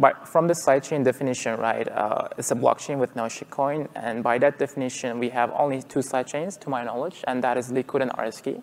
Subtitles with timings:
[0.00, 4.38] by, from the sidechain definition, right, uh, it's a blockchain with no shitcoin, and by
[4.38, 8.12] that definition, we have only two sidechains, to my knowledge, and that is Liquid and
[8.12, 8.62] RSK.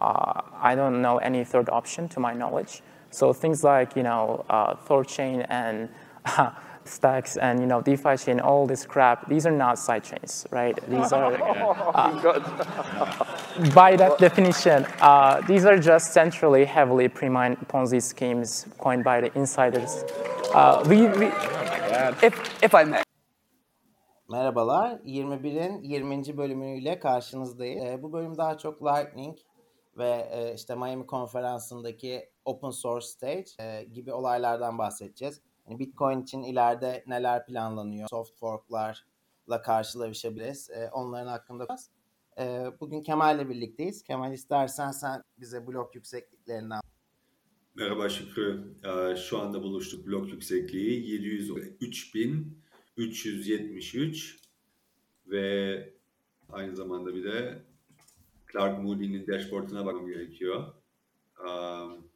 [0.00, 2.82] Uh, I don't know any third option, to my knowledge.
[3.10, 5.88] So things like, you know, uh, Thorchain and
[6.84, 9.28] stacks and you know DeFi chain, all this crap.
[9.28, 10.78] These are not side chains, right?
[10.88, 11.32] These are
[11.94, 13.24] uh,
[13.74, 19.36] by that definition, uh, these are just centrally heavily pre-mined Ponzi schemes coined by the
[19.38, 20.04] insiders.
[20.54, 21.30] Uh, we, we
[22.22, 23.02] If, if I may.
[24.28, 26.36] Merhabalar, 21'in 20.
[26.36, 27.84] bölümüyle karşınızdayız.
[27.84, 29.38] Ee, bu bölüm daha çok Lightning
[29.98, 35.42] ve e, işte Miami konferansındaki Open Source Stage e, gibi olaylardan bahsedeceğiz.
[35.66, 40.70] Yani Bitcoin için ileride neler planlanıyor, soft forklarla karşılaşabiliriz.
[40.70, 41.90] E, onların hakkında biraz.
[42.38, 44.02] E, bugün Kemal'le birlikteyiz.
[44.02, 46.80] Kemal istersen sen bize blok yüksekliklerinden
[47.74, 48.74] Merhaba Şükrü.
[48.84, 51.20] Ee, Şu anda buluştuk blok yüksekliği
[52.96, 54.36] 703.373
[55.26, 55.94] ve
[56.48, 57.62] aynı zamanda bir de
[58.52, 60.74] Clark Moody'nin dashboard'una bakmam gerekiyor.
[61.48, 62.08] Um,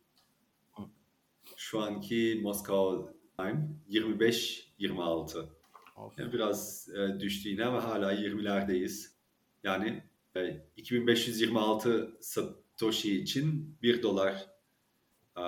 [1.56, 5.46] Şu anki Moskova time 25-26.
[5.96, 6.18] Of.
[6.18, 9.10] Yani biraz e, düştü yine ama hala 20'lerdeyiz.
[9.62, 10.02] Yani
[10.36, 14.46] e, 2526 Satoshi için 1 dolar
[15.36, 15.42] e,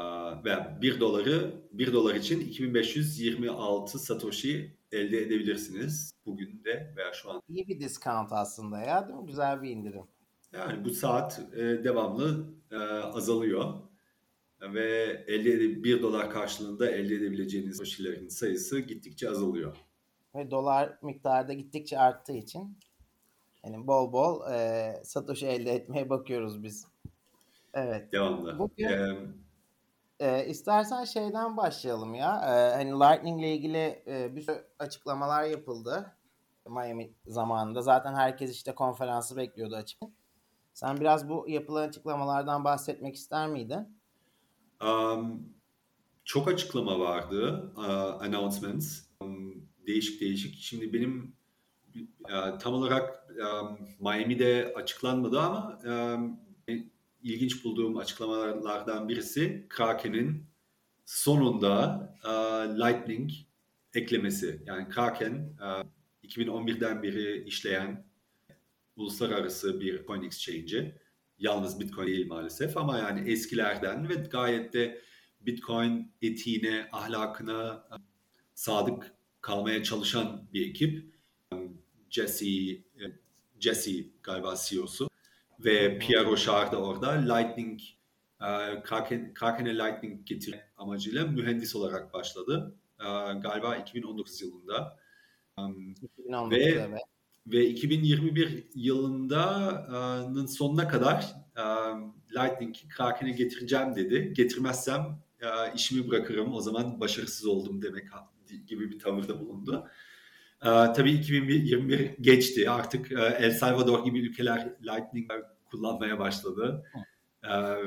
[0.44, 7.42] veya 1 doları 1 dolar için 2526 Satoshi elde edebilirsiniz bugün de veya şu an.
[7.48, 9.26] İyi bir discount aslında ya değil mi?
[9.26, 10.04] Güzel bir indirim.
[10.52, 13.74] Yani bu saat e, devamlı e, azalıyor
[14.62, 14.84] ve
[15.26, 19.76] elde ede 1 dolar karşılığında elde edebileceğiniz Satoshi'lerin sayısı gittikçe azalıyor.
[20.34, 22.78] Ve dolar miktarı da gittikçe arttığı için
[23.64, 26.86] yani bol bol e, Satoshi elde etmeye bakıyoruz biz.
[27.74, 28.12] Evet.
[28.12, 28.58] Devamlı.
[28.58, 29.16] Bugün- E,
[30.20, 32.30] E, istersen şeyden başlayalım ya.
[32.36, 36.12] E, hani Lightning ile ilgili e, bir sürü açıklamalar yapıldı.
[36.68, 37.82] Miami zamanında.
[37.82, 40.00] Zaten herkes işte konferansı bekliyordu açık.
[40.74, 43.97] Sen biraz bu yapılan açıklamalardan bahsetmek ister miydin?
[44.84, 45.42] Um,
[46.24, 50.54] çok açıklama vardı, uh, announcements, um, değişik değişik.
[50.54, 51.32] Şimdi benim
[52.24, 56.40] uh, tam olarak um, Miami'de açıklanmadı ama um,
[57.22, 60.46] ilginç bulduğum açıklamalardan birisi Kraken'in
[61.04, 63.30] sonunda uh, Lightning
[63.94, 64.62] eklemesi.
[64.66, 65.86] Yani Kraken uh,
[66.24, 68.06] 2011'den beri işleyen
[68.96, 70.94] uluslararası bir coin exchange'i.
[71.38, 75.00] Yalnız Bitcoin değil maalesef ama yani eskilerden ve gayet de
[75.40, 77.94] Bitcoin etiğine, ahlakına e,
[78.54, 81.18] sadık kalmaya çalışan bir ekip.
[82.10, 83.04] Jesse, e,
[83.60, 85.08] Jesse galiba CEO'su
[85.60, 87.80] ve Pierre Rochard da orada Lightning,
[88.40, 92.74] e, Kraken, Kraken'e Lightning getirme amacıyla mühendis olarak başladı.
[93.42, 94.98] Galiba 2019 yılında.
[95.58, 97.02] Um, 2019 Ve- evet.
[97.52, 101.62] Ve 2021 yılının sonuna kadar e,
[102.34, 104.32] Lightning'i Kraken'e getireceğim dedi.
[104.36, 106.54] Getirmezsem e, işimi bırakırım.
[106.54, 108.04] O zaman başarısız oldum demek
[108.66, 109.88] gibi bir tavırda bulundu.
[110.62, 112.70] E, tabii 2021 geçti.
[112.70, 115.30] Artık El Salvador gibi ülkeler Lightning
[115.70, 116.84] kullanmaya başladı.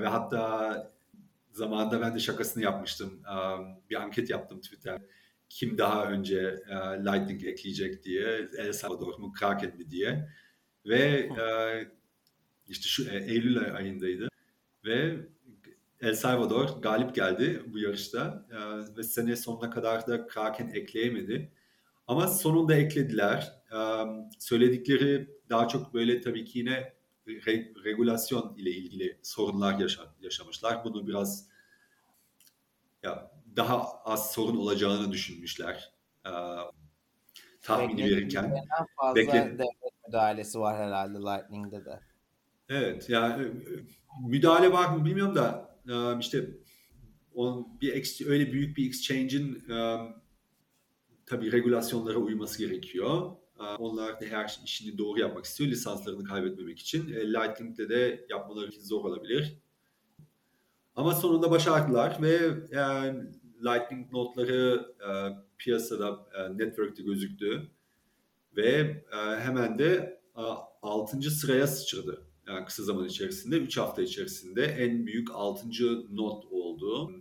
[0.01, 0.91] Ve hatta
[1.51, 3.23] zamanında ben de şakasını yapmıştım.
[3.89, 5.01] Bir anket yaptım Twitter
[5.51, 6.37] kim daha önce
[6.69, 10.29] e, Lightning ekleyecek diye, El Salvador mu, Kraken mi diye.
[10.85, 10.99] Ve
[11.39, 11.45] e,
[12.67, 14.29] işte şu e, Eylül ayındaydı
[14.85, 15.17] ve
[16.01, 18.57] El Salvador galip geldi bu yarışta E,
[18.97, 21.51] ve sene sonuna kadar da Kraken ekleyemedi.
[22.07, 23.53] Ama sonunda eklediler.
[23.71, 23.77] E,
[24.39, 26.93] söyledikleri daha çok böyle tabii ki yine
[27.27, 30.83] re- regulasyon ile ilgili sorunlar yaşa- yaşamışlar.
[30.83, 31.47] Bunu biraz
[33.03, 35.93] ya daha az sorun olacağını düşünmüşler.
[36.25, 36.29] Ee,
[37.61, 38.55] tahmini verirken.
[38.95, 39.67] Fazla Bekle- devlet
[40.07, 41.99] müdahalesi var herhalde Lightning'de de.
[42.69, 43.51] Evet yani e,
[44.27, 46.49] müdahale var mı bilmiyorum da e, işte
[47.33, 49.97] on, bir ex- öyle büyük bir exchange'in e,
[51.25, 53.31] tabii regülasyonlara uyması gerekiyor.
[53.79, 57.07] Onlar da her işini doğru yapmak istiyor lisanslarını kaybetmemek için.
[57.09, 59.57] Lightning'de de yapmaları zor olabilir.
[60.95, 62.35] Ama sonunda başardılar ve
[62.77, 62.81] e,
[63.63, 65.09] Lightning notları e,
[65.57, 67.71] piyasada, e, network'te gözüktü.
[68.57, 70.41] Ve e, hemen de e,
[70.81, 71.21] 6.
[71.21, 72.27] sıraya sıçradı.
[72.47, 75.67] Yani kısa zaman içerisinde, 3 hafta içerisinde en büyük 6.
[76.09, 77.11] not oldu.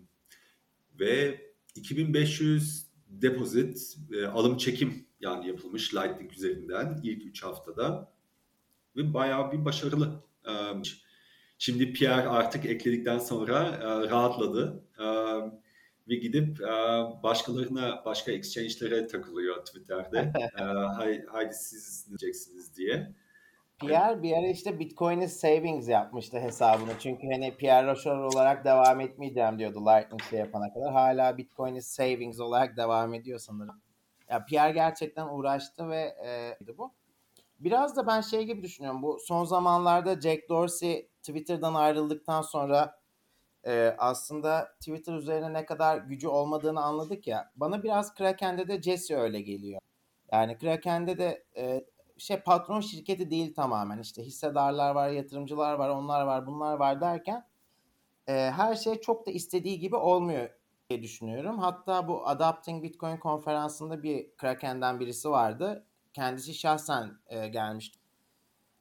[1.00, 1.40] Ve
[1.74, 8.12] 2500 deposit, e, alım çekim yani yapılmış Lightning üzerinden ilk 3 haftada.
[8.96, 10.24] Ve bayağı bir başarılı.
[10.46, 10.52] E,
[11.62, 14.84] Şimdi Pierre artık ekledikten sonra e, rahatladı.
[14.98, 15.04] E,
[16.10, 16.58] ve gidip
[17.22, 20.32] başkalarına, başka exchange'lere takılıyor Twitter'de.
[20.96, 23.14] hay, haydi siz diyeceksiniz diye.
[23.80, 26.90] Pierre bir ara işte Bitcoin'in savings yapmıştı hesabını.
[26.98, 30.92] Çünkü hani Pierre Rocher olarak devam etmeyeceğim diyordu Lightning şey yapana kadar.
[30.92, 33.80] Hala Bitcoin'in savings olarak devam ediyor sanırım.
[34.28, 36.92] Ya Pierre gerçekten uğraştı ve e, bu.
[37.60, 39.02] Biraz da ben şey gibi düşünüyorum.
[39.02, 42.99] Bu son zamanlarda Jack Dorsey Twitter'dan ayrıldıktan sonra
[43.66, 47.52] e, aslında Twitter üzerine ne kadar gücü olmadığını anladık ya.
[47.56, 49.80] Bana biraz Kraken'de de Jesse öyle geliyor.
[50.32, 51.84] Yani Kraken'de de e,
[52.18, 53.98] şey patron şirketi değil tamamen.
[53.98, 57.46] İşte hissedarlar var, yatırımcılar var, onlar var, bunlar var derken
[58.28, 60.50] e, her şey çok da istediği gibi olmuyor
[60.90, 61.58] diye düşünüyorum.
[61.58, 65.86] Hatta bu Adapting Bitcoin konferansında bir Kraken'den birisi vardı.
[66.12, 67.98] Kendisi şahsen e, gelmişti.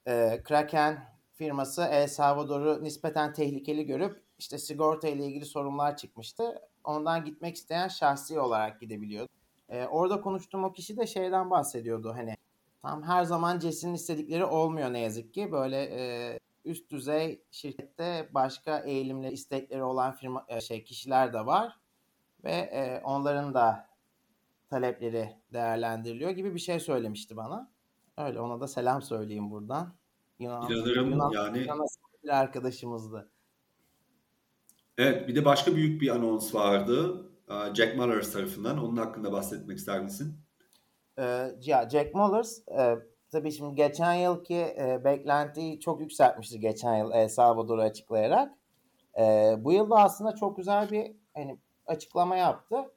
[0.07, 6.61] E, Kraken firması El Salvador'u nispeten tehlikeli görüp işte sigorta ile ilgili sorunlar çıkmıştı.
[6.83, 9.29] Ondan gitmek isteyen şahsi olarak gidebiliyordu.
[9.69, 12.13] E, orada konuştuğum o kişi de şeyden bahsediyordu.
[12.15, 12.37] Hani
[12.81, 15.51] tam her zaman Jesse'nin istedikleri olmuyor ne yazık ki.
[15.51, 21.79] Böyle e, üst düzey şirkette başka eğilimleri, istekleri olan firma e, şey kişiler de var
[22.43, 23.89] ve e, onların da
[24.69, 27.71] talepleri değerlendiriliyor gibi bir şey söylemişti bana.
[28.17, 29.93] Öyle ona da selam söyleyeyim buradan.
[30.39, 31.59] Yunan, İnanırım Yunan, yani.
[31.59, 31.87] Yunan
[32.23, 33.31] bir arkadaşımızdı.
[34.99, 37.25] Evet bir de başka büyük bir anons vardı.
[37.73, 38.77] Jack Mullers tarafından.
[38.83, 40.35] Onun hakkında bahsetmek ister misin?
[41.19, 42.95] Ee, ya Jack Mullers e,
[43.31, 48.51] tabii şimdi geçen yılki e, beklentiyi çok yükseltmişti geçen yıl El Salvador'u açıklayarak.
[49.19, 51.57] E, bu yılda aslında çok güzel bir hani
[51.87, 52.91] açıklama yaptı.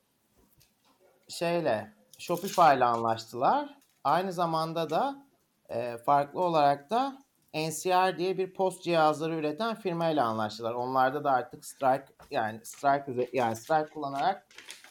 [1.28, 3.78] Şeyle Shopify ile anlaştılar.
[4.05, 5.26] Aynı zamanda da
[5.69, 7.21] e, farklı olarak da
[7.54, 10.75] NCR diye bir post cihazları üreten firmayla anlaştılar.
[10.75, 14.46] Onlarda da artık Strike yani Strike yani Strike kullanarak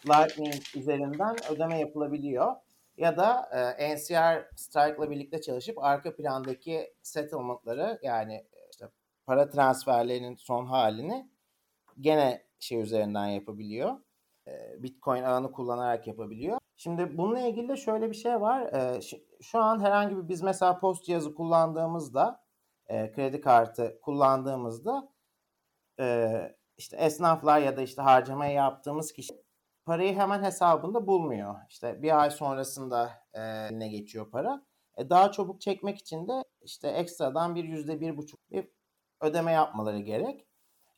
[0.08, 2.56] Lightning üzerinden ödeme yapılabiliyor.
[2.98, 8.86] Ya da e, NCR Strike ile birlikte çalışıp arka plandaki settlement'ları yani işte
[9.26, 11.30] para transferlerinin son halini
[12.00, 13.98] gene şey üzerinden yapabiliyor.
[14.48, 16.58] E, Bitcoin ağını kullanarak yapabiliyor.
[16.78, 18.62] Şimdi bununla ilgili de şöyle bir şey var.
[18.62, 19.02] E,
[19.42, 22.41] şu an herhangi bir biz mesela post cihazı kullandığımızda
[22.92, 25.10] e, kredi kartı kullandığımızda
[26.00, 26.32] e,
[26.78, 29.34] işte esnaflar ya da işte harcamayı yaptığımız kişi
[29.86, 31.56] parayı hemen hesabında bulmuyor.
[31.70, 33.42] İşte bir ay sonrasında e,
[33.80, 34.66] ne geçiyor para.
[34.98, 38.68] E, daha çabuk çekmek için de işte ekstradan bir yüzde bir buçuk bir
[39.22, 40.46] ödeme yapmaları gerek.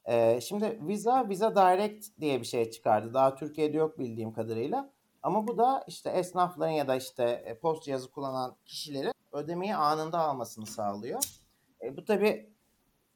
[0.05, 3.13] E, şimdi Visa, Visa Direct diye bir şey çıkardı.
[3.13, 4.93] Daha Türkiye'de yok bildiğim kadarıyla.
[5.23, 10.19] Ama bu da işte esnafların ya da işte e, post cihazı kullanan kişilerin ödemeyi anında
[10.19, 11.42] almasını sağlıyor.
[11.83, 12.53] E, bu tabi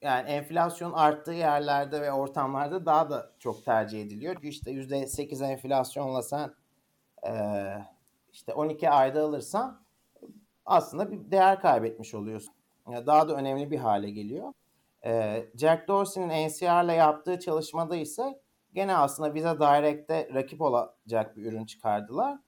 [0.01, 4.35] yani enflasyon arttığı yerlerde ve ortamlarda daha da çok tercih ediliyor.
[4.43, 6.53] İşte %8 enflasyonla sen
[7.27, 7.31] e,
[8.31, 9.81] işte 12 ayda alırsan
[10.65, 12.53] aslında bir değer kaybetmiş oluyorsun.
[12.91, 14.53] Yani daha da önemli bir hale geliyor.
[15.05, 18.41] E, Jack Dorsey'nin NCR ile yaptığı çalışmada ise
[18.73, 22.39] gene aslında Visa Direct'te rakip olacak bir ürün çıkardılar.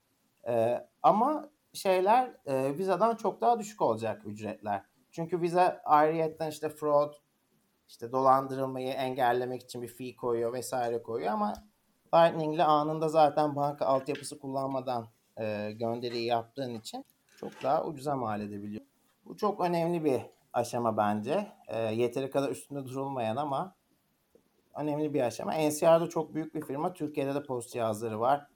[0.47, 4.88] E, ama şeyler e, Visa'dan çok daha düşük olacak ücretler.
[5.11, 7.13] Çünkü Visa ayrıyetten işte fraud,
[7.87, 11.53] işte dolandırılmayı engellemek için bir fee koyuyor vesaire koyuyor ama
[12.13, 17.05] Lightning ile anında zaten banka altyapısı kullanmadan e, gönderiyi yaptığın için
[17.37, 18.81] çok daha ucuza mal edebiliyor.
[19.25, 20.21] Bu çok önemli bir
[20.53, 21.47] aşama bence.
[21.67, 23.75] E, yeteri kadar üstünde durulmayan ama
[24.75, 25.53] önemli bir aşama.
[25.53, 26.93] NCR'da çok büyük bir firma.
[26.93, 28.47] Türkiye'de de post cihazları var.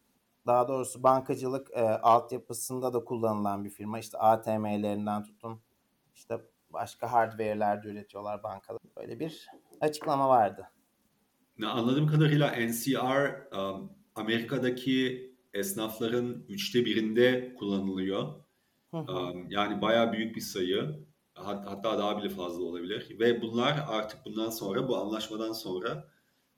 [0.47, 3.99] Daha doğrusu bankacılık e, altyapısında da kullanılan bir firma.
[3.99, 5.61] İşte ATM'lerinden tutun
[6.15, 8.81] işte başka hardware'ler de üretiyorlar bankalar.
[8.97, 9.47] Böyle bir
[9.81, 10.69] açıklama vardı.
[11.65, 18.33] Anladığım kadarıyla NCR um, Amerika'daki esnafların üçte birinde kullanılıyor.
[18.91, 21.05] um, yani bayağı büyük bir sayı.
[21.33, 23.19] Hatta daha bile fazla olabilir.
[23.19, 26.07] Ve bunlar artık bundan sonra bu anlaşmadan sonra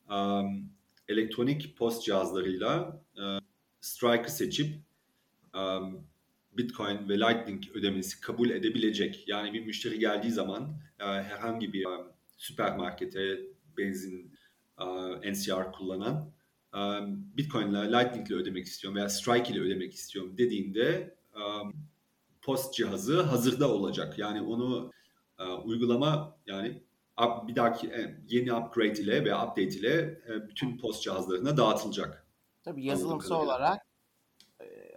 [0.10, 0.70] um,
[1.08, 3.40] elektronik post cihazlarıyla uh,
[3.82, 4.80] Striker seçip
[6.58, 9.28] Bitcoin ve Lightning ödemesi kabul edebilecek.
[9.28, 12.04] Yani bir müşteri geldiği zaman e, herhangi bir e,
[12.38, 13.40] süpermarkete
[13.78, 14.32] benzin
[14.80, 16.36] e, NCR kullanan
[17.38, 21.16] Bitcoin ile Lightning ile ödemek istiyorum veya Strike ile ödemek istiyorum dediğinde
[22.42, 24.20] post cihazı hazırda olacak.
[24.20, 24.92] Yani onu
[25.64, 26.82] uygulama yani
[27.20, 27.92] bir dahaki
[28.28, 32.28] yeni upgrade ile veya update ile bütün post cihazlarına dağıtılacak.
[32.64, 33.82] Tabii yazılımsal olarak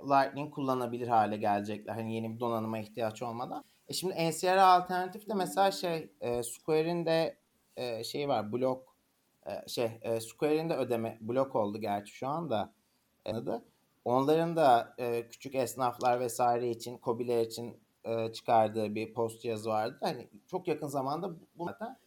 [0.02, 1.94] Lightning kullanabilir hale gelecekler.
[1.94, 3.64] Hani yeni bir donanıma ihtiyaç olmadan.
[3.88, 7.38] E şimdi NCR alternatif de mesela şey e, Square'in de
[7.76, 8.96] e, şeyi var blok
[9.46, 12.72] e, şey e, Square'in de ödeme blok oldu gerçi şu anda
[13.24, 13.64] adı.
[14.04, 19.98] Onların da e, küçük esnaflar vesaire için, kobiler için e, çıkardığı bir post yazı vardı.
[20.00, 21.98] Hani çok yakın zamanda bu zaten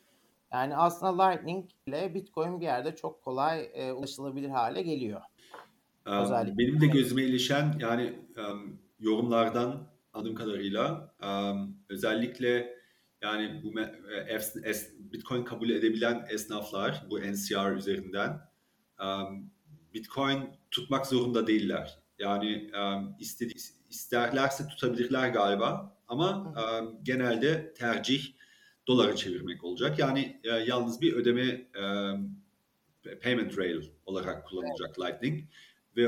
[0.53, 5.21] yani aslında Lightning ile Bitcoin bir yerde çok kolay e, ulaşılabilir hale geliyor.
[6.05, 6.57] Özellikle.
[6.57, 11.15] Benim de gözüme ilişen yani um, yorumlardan anladığım kadarıyla
[11.89, 12.81] özellikle
[13.21, 14.39] yani bu e,
[14.99, 18.41] Bitcoin kabul edebilen esnaflar bu NCR üzerinden
[19.93, 21.99] Bitcoin tutmak zorunda değiller.
[22.19, 22.71] Yani
[23.19, 23.53] istedi
[23.89, 26.53] isterlerse tutabilirler galiba ama
[27.03, 28.33] genelde tercih
[28.87, 29.99] dolara çevirmek olacak.
[29.99, 31.67] Yani e, yalnız bir ödeme
[33.23, 35.43] payment rail olarak kullanılacak Lightning
[35.97, 36.07] ve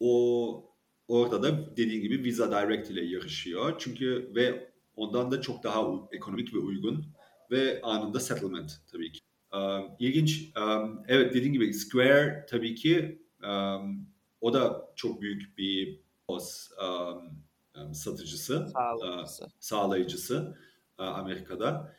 [0.00, 0.64] o
[1.08, 3.74] orada da dediğin gibi Visa Direct ile yarışıyor.
[3.78, 7.04] Çünkü ve ondan da çok daha ekonomik ve uygun
[7.50, 9.20] ve anında settlement tabii ki.
[9.52, 10.52] Um, ilginç.
[10.56, 14.06] Um, evet dediğin gibi Square tabii ki um,
[14.40, 19.44] o da çok büyük bir POS um, satıcısı, Sağlıklısı.
[19.44, 20.56] uh, sağlayıcısı
[20.98, 21.96] uh, Amerika'da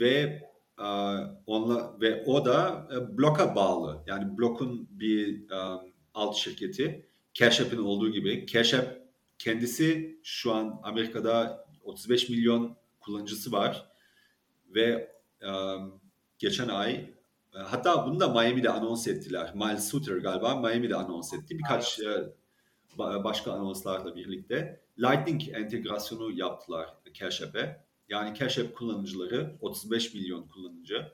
[0.00, 0.42] ve
[0.78, 4.02] uh, onla ve o da uh, bloka bağlı.
[4.06, 7.06] Yani blokun bir um, alt şirketi.
[7.34, 8.46] Cash App'in olduğu gibi.
[8.46, 9.00] Cash App
[9.38, 13.86] kendisi şu an Amerika'da 35 milyon kullanıcısı var
[14.74, 16.00] ve um,
[16.38, 16.94] geçen ay
[17.54, 19.54] e, hatta bunu da Miami'de anons ettiler.
[19.54, 21.58] Miles Suter galiba Miami'de anons etti.
[21.58, 22.34] Birkaç e,
[22.98, 27.84] ba- başka anonslarla birlikte Lightning entegrasyonu yaptılar Cash App'e.
[28.08, 31.12] Yani Cash App kullanıcıları 35 milyon kullanıcı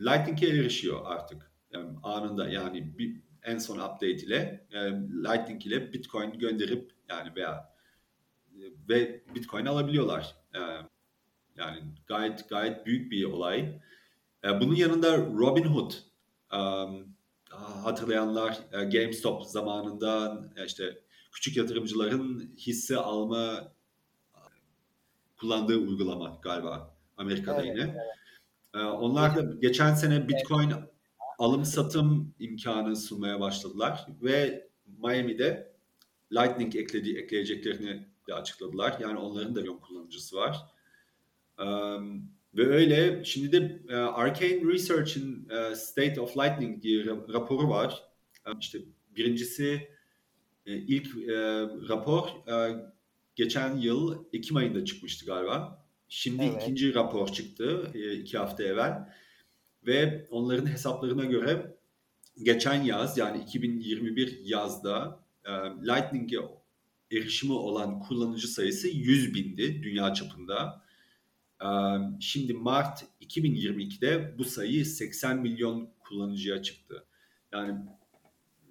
[0.00, 1.52] Lightning'e erişiyor artık.
[1.72, 4.78] Yani anında yani bir, en son update ile e,
[5.24, 7.72] Lightning ile Bitcoin gönderip yani veya
[8.88, 10.36] ve Bitcoin alabiliyorlar.
[10.54, 10.60] E,
[11.56, 13.80] yani gayet gayet büyük bir olay.
[14.44, 15.92] E, bunun yanında Robinhood
[16.52, 17.16] um,
[17.56, 23.72] hatırlayanlar e, GameStop zamanında e, işte küçük yatırımcıların hisse alma
[25.36, 27.96] kullandığı uygulama galiba Amerika'da Evet, yine.
[28.74, 30.72] E, onlar da geçen sene Bitcoin
[31.38, 35.76] alım satım imkanı sunmaya başladılar ve Miami'de
[36.32, 38.96] Lightning ekledi, ekleyeceklerini de açıkladılar.
[39.00, 40.56] Yani onların da milyon kullanıcısı var.
[41.58, 47.68] Um, ve öyle şimdi de e, Arcane Research'in e, State of Lightning diye ra- raporu
[47.68, 48.02] var.
[48.46, 48.78] E, işte
[49.16, 49.88] birincisi
[50.66, 51.34] ilk e,
[51.88, 52.76] rapor e,
[53.34, 55.86] geçen yıl Ekim ayında çıkmıştı galiba.
[56.08, 56.62] Şimdi Evet.
[56.62, 59.08] ikinci rapor çıktı e, iki hafta evvel
[59.86, 61.76] ve onların hesaplarına göre
[62.42, 65.50] geçen yaz yani 2021 yazda e,
[65.86, 66.38] Lightning'e
[67.12, 70.82] erişimi olan kullanıcı sayısı 100 bindi dünya çapında.
[71.62, 71.68] E,
[72.20, 77.04] Şimdi Mart 2022'de bu sayı 80 milyon kullanıcıya çıktı.
[77.52, 77.74] Yani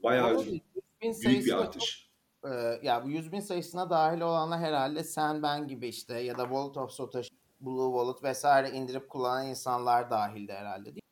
[0.04, 0.64] bayağı Ama 100 bin
[1.02, 2.10] büyük bir artış.
[2.42, 6.38] çok, e, ya bu 100 bin sayısına dahil olanlar herhalde sen ben gibi işte ya
[6.38, 7.30] da Wallet of Satoshi,
[7.62, 11.05] Blue Wallet vesaire indirip kullanan insanlar dahildi herhalde değil?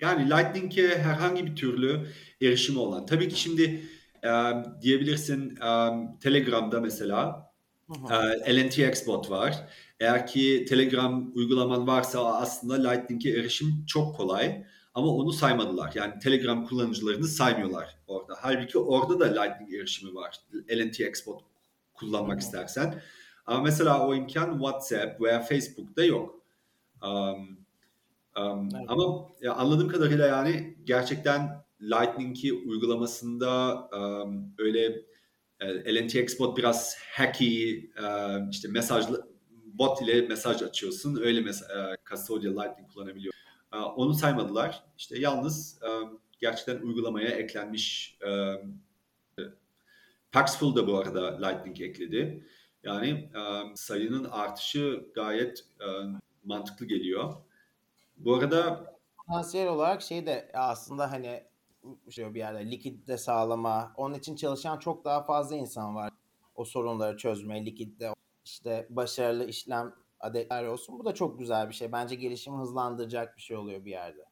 [0.00, 2.06] Yani Lightning'e herhangi bir türlü
[2.42, 3.06] erişimi olan.
[3.06, 3.84] Tabii ki şimdi
[4.24, 4.30] e,
[4.82, 7.50] diyebilirsin e, Telegram'da mesela
[8.46, 9.68] e, LNTX bot var.
[10.00, 14.64] Eğer ki Telegram uygulaman varsa aslında Lightning'e erişim çok kolay.
[14.94, 15.92] Ama onu saymadılar.
[15.94, 18.34] Yani Telegram kullanıcılarını saymıyorlar orada.
[18.38, 20.36] Halbuki orada da Lightning erişimi var.
[20.70, 21.42] LNTX bot
[21.94, 23.02] kullanmak istersen.
[23.46, 26.42] Ama mesela o imkan WhatsApp veya Facebook'ta yok.
[27.02, 27.63] Um,
[28.40, 28.84] um, Evet.
[28.88, 35.02] ama ya anladığım kadarıyla yani gerçekten Lightning'i uygulamasında um, öyle
[35.60, 38.04] e, LNTX bot biraz hacky, e,
[38.50, 39.28] işte mesajlı
[39.66, 41.16] bot ile mesaj açıyorsun.
[41.16, 43.34] Öyle mes- e, custodial Lightning kullanabiliyor.
[43.72, 44.84] E, onu saymadılar.
[44.98, 45.88] İşte yalnız e,
[46.40, 48.54] gerçekten uygulamaya eklenmiş e,
[50.32, 52.46] Paxful da bu arada Lightning ekledi.
[52.82, 53.40] Yani e,
[53.74, 55.86] sayının artışı gayet e,
[56.44, 57.34] mantıklı geliyor.
[58.24, 61.44] Bu arada Potansiyel olarak şey de aslında hani
[62.10, 66.12] şey bir yerde likitte sağlama onun için çalışan çok daha fazla insan var.
[66.54, 68.12] O sorunları çözmeye likitte
[68.44, 70.98] işte başarılı işlem adetler olsun.
[70.98, 71.92] Bu da çok güzel bir şey.
[71.92, 74.24] Bence gelişimi hızlandıracak bir şey oluyor bir yerde.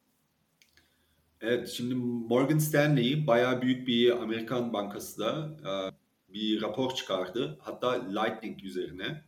[1.41, 5.71] Evet, şimdi Morgan Stanley bayağı büyük bir Amerikan bankası da e,
[6.33, 7.57] bir rapor çıkardı.
[7.61, 9.23] Hatta Lightning üzerine.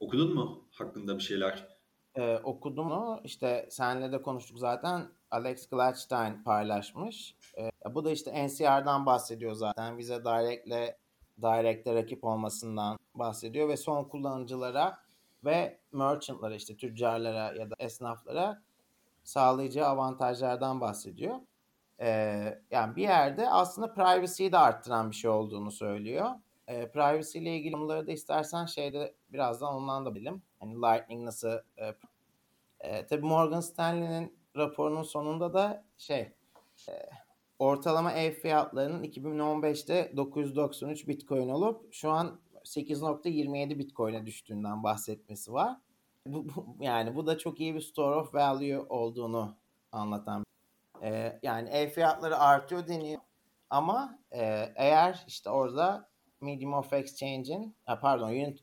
[0.00, 1.69] Okudun mu hakkında bir şeyler?
[2.14, 3.20] Ee, okudum onu.
[3.24, 5.08] İşte senle de konuştuk zaten.
[5.30, 7.36] Alex Gladstein paylaşmış.
[7.58, 9.98] Ee, bu da işte NCR'dan bahsediyor zaten.
[9.98, 10.96] Visa Direct'le
[11.42, 14.98] Direct'e rakip olmasından bahsediyor ve son kullanıcılara
[15.44, 18.62] ve merchant'lara işte tüccarlara ya da esnaflara
[19.24, 21.36] sağlayacağı avantajlardan bahsediyor.
[22.00, 26.30] Ee, yani bir yerde aslında privacy'yi de arttıran bir şey olduğunu söylüyor.
[26.70, 30.42] Ee, privacy ile ilgili konuları da istersen şeyde birazdan ondan da bilim.
[30.60, 31.94] Hani Lightning nasıl e,
[32.80, 36.20] e, tabii Morgan Stanley'nin raporunun sonunda da şey
[36.88, 36.92] e,
[37.58, 45.76] ortalama ev fiyatlarının 2015'te 993 Bitcoin olup şu an 8.27 Bitcoin'e düştüğünden bahsetmesi var.
[46.26, 49.56] Bu, bu, yani bu da çok iyi bir store of value olduğunu
[49.92, 50.44] anlatan.
[51.02, 53.20] Ee, yani ev fiyatları artıyor deniyor.
[53.70, 56.09] Ama e, eğer işte orada
[56.40, 58.62] medium of exchange'in pardon unit,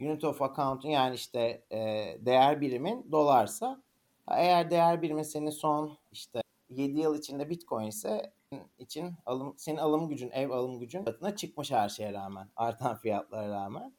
[0.00, 1.78] unit of account'un yani işte e,
[2.20, 3.82] değer birimin dolarsa
[4.28, 8.32] eğer değer birimi senin son işte 7 yıl içinde Bitcoin ise
[8.78, 12.48] için alım senin alım gücün, ev alım gücün katına çıkmış her şeye rağmen.
[12.56, 13.94] Artan fiyatlara rağmen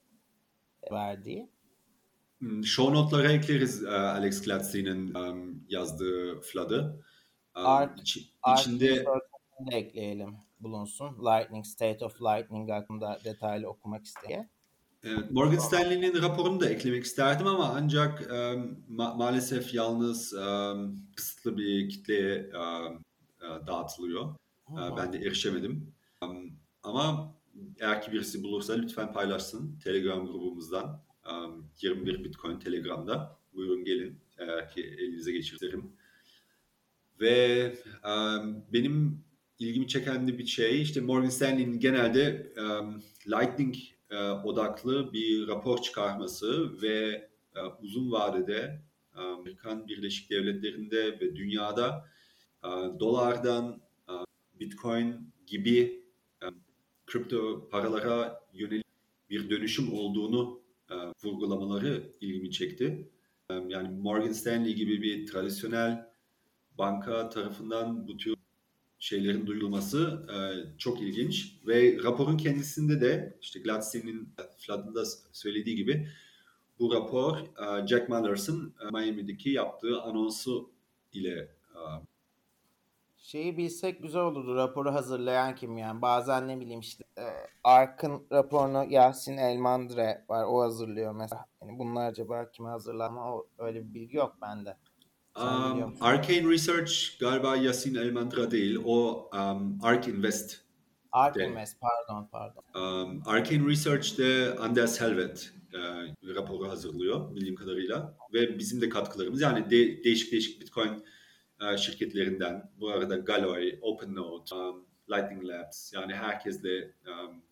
[0.91, 1.49] verdiği.
[2.39, 7.03] Hmm, show notlara ekleriz e, Alex Gladstein'in um, yazdığı Flood'ı.
[7.53, 9.05] Art, iç, Art içinde de
[9.71, 11.17] ekleyelim bulunsun.
[11.25, 14.49] Lightning, State of Lightning hakkında detaylı okumak isteyen.
[15.03, 18.27] Evet, Morgan Stanley'nin raporunu da eklemek isterdim ama ancak um,
[18.97, 23.03] ma- maalesef yalnız um, kısıtlı bir kitleye um,
[23.67, 24.35] dağıtılıyor.
[24.69, 25.93] Uh, ben de erişemedim.
[26.21, 26.51] Um,
[26.83, 27.35] ama
[27.79, 31.01] eğer ki birisi bulursa lütfen paylaşsın Telegram grubumuzdan.
[31.31, 33.37] Um, 21 Bitcoin Telegram'da.
[33.53, 35.91] Buyurun gelin eğer ki elinize geçiririm.
[37.21, 37.73] Ve
[38.05, 39.23] um, benim
[39.59, 43.75] ilgimi çeken de bir şey işte Morgan Stanley'nin genelde um, Lightning
[44.09, 48.81] e, odaklı bir rapor çıkarması ve e, uzun vadede
[49.13, 52.09] Amerikan Birleşik Devletleri'nde ve dünyada
[52.63, 54.13] e, dolardan e,
[54.59, 56.07] Bitcoin gibi
[57.07, 58.85] kripto paralara yönelik
[59.29, 63.11] bir dönüşüm olduğunu e, vurgulamaları ilgimi çekti.
[63.49, 66.09] E, yani Morgan Stanley gibi bir tradisyonel
[66.77, 68.36] banka tarafından bu tür
[69.07, 70.37] şeylerin duyulması e,
[70.77, 76.07] çok ilginç ve raporun kendisinde de işte Gladstein'in Flood'ında söylediği gibi
[76.79, 80.71] bu rapor e, Jack Manners'ın e, Miami'deki yaptığı anonsu
[81.13, 81.39] ile
[81.75, 81.79] e,
[83.17, 87.23] Şeyi bilsek güzel olurdu raporu hazırlayan kim yani bazen ne bileyim işte e,
[87.63, 91.45] Ark'ın raporunu Yasin Elmandre var o hazırlıyor mesela.
[91.61, 94.77] Yani bunlar acaba kime hazırlar ama o, öyle bir bilgi yok bende.
[95.37, 98.79] Um, Arcane Research galiba Yasin Elmandra değil.
[98.85, 100.61] O um, Ark Invest.
[101.11, 101.47] Ark de.
[101.47, 102.63] Invest pardon pardon.
[102.75, 105.79] Um, Arcane Research'te Anders Helvet e,
[106.35, 108.17] raporu hazırlıyor bildiğim kadarıyla.
[108.33, 111.03] Ve bizim de katkılarımız yani de, değişik değişik Bitcoin
[111.61, 117.43] e, şirketlerinden bu arada Galoy, OpenNode, um, Lightning Labs yani herkesle um,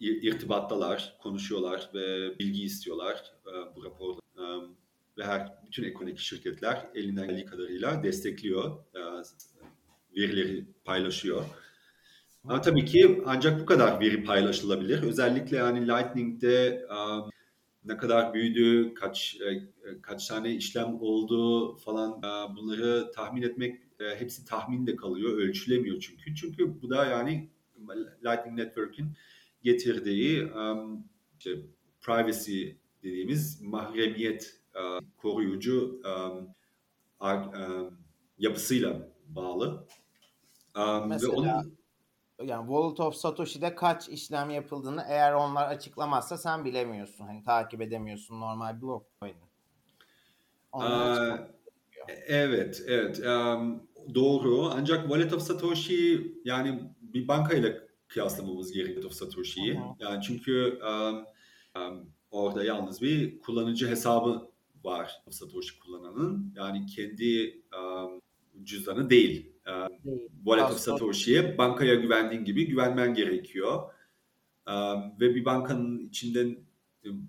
[0.00, 4.23] irtibattalar, konuşuyorlar ve bilgi istiyorlar e, bu raporda.
[5.24, 9.00] Her bütün ekonomik şirketler elinden geldiği kadarıyla destekliyor, e,
[10.16, 11.44] verileri paylaşıyor.
[12.44, 15.02] Ama tabii ki ancak bu kadar veri paylaşılabilir.
[15.02, 17.30] Özellikle yani Lightning'de um,
[17.84, 23.80] ne kadar büyüdü, kaç e, kaç tane işlem oldu falan e, bunları tahmin etmek
[24.18, 26.34] hepsi tahminde kalıyor, ölçülemiyor çünkü.
[26.34, 27.50] Çünkü bu da yani
[28.24, 29.06] Lightning Network'ün
[29.62, 30.48] getirdiği
[31.38, 31.50] işte
[32.00, 32.70] privacy
[33.02, 34.63] dediğimiz mahremiyet
[35.16, 36.00] koruyucu
[38.38, 39.86] yapısıyla bağlı.
[41.06, 41.76] Mesela, ve onun
[42.42, 47.26] yani Wallet of Satoshi'de kaç işlem yapıldığını eğer onlar açıklamazsa sen bilemiyorsun.
[47.26, 49.36] Hani takip edemiyorsun normal Blockcoin'in.
[52.26, 53.18] Evet, evet.
[53.18, 53.82] Um,
[54.14, 54.70] doğru.
[54.74, 57.72] Ancak Wallet of Satoshi yani bir bankayla
[58.08, 59.80] kıyaslamamız gerekiyor Wallet of Satoshi'yi.
[59.98, 61.24] Yani çünkü um,
[61.82, 64.50] um, orada yalnız bir kullanıcı hesabı
[64.84, 66.54] var Satoshi kullananın.
[66.56, 68.20] Yani kendi um,
[68.64, 69.52] cüzdanı değil.
[69.66, 73.92] Um, Wallet of Satoshi'ye bankaya güvendiğin gibi güvenmen gerekiyor.
[74.68, 76.56] Um, ve bir bankanın içinden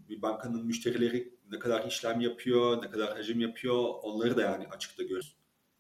[0.10, 5.04] bir bankanın müşterileri ne kadar işlem yapıyor, ne kadar hacim yapıyor onları da yani açıkta
[5.04, 5.36] görüyoruz.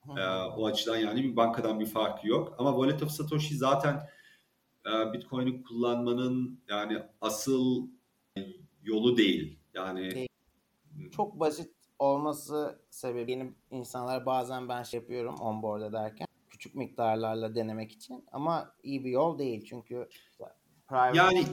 [0.07, 2.55] Uh, o açıdan yani bir bankadan bir farkı yok.
[2.57, 4.09] Ama Wallet of Satoshi zaten
[4.85, 7.87] uh, Bitcoin'i kullanmanın yani asıl
[8.83, 9.59] yolu değil.
[9.73, 10.27] Yani
[11.11, 18.25] çok basit olması sebebi insanlar bazen ben şey yapıyorum onboard ederken küçük miktarlarla denemek için
[18.31, 20.07] ama iyi bir yol değil çünkü
[20.87, 21.45] private yani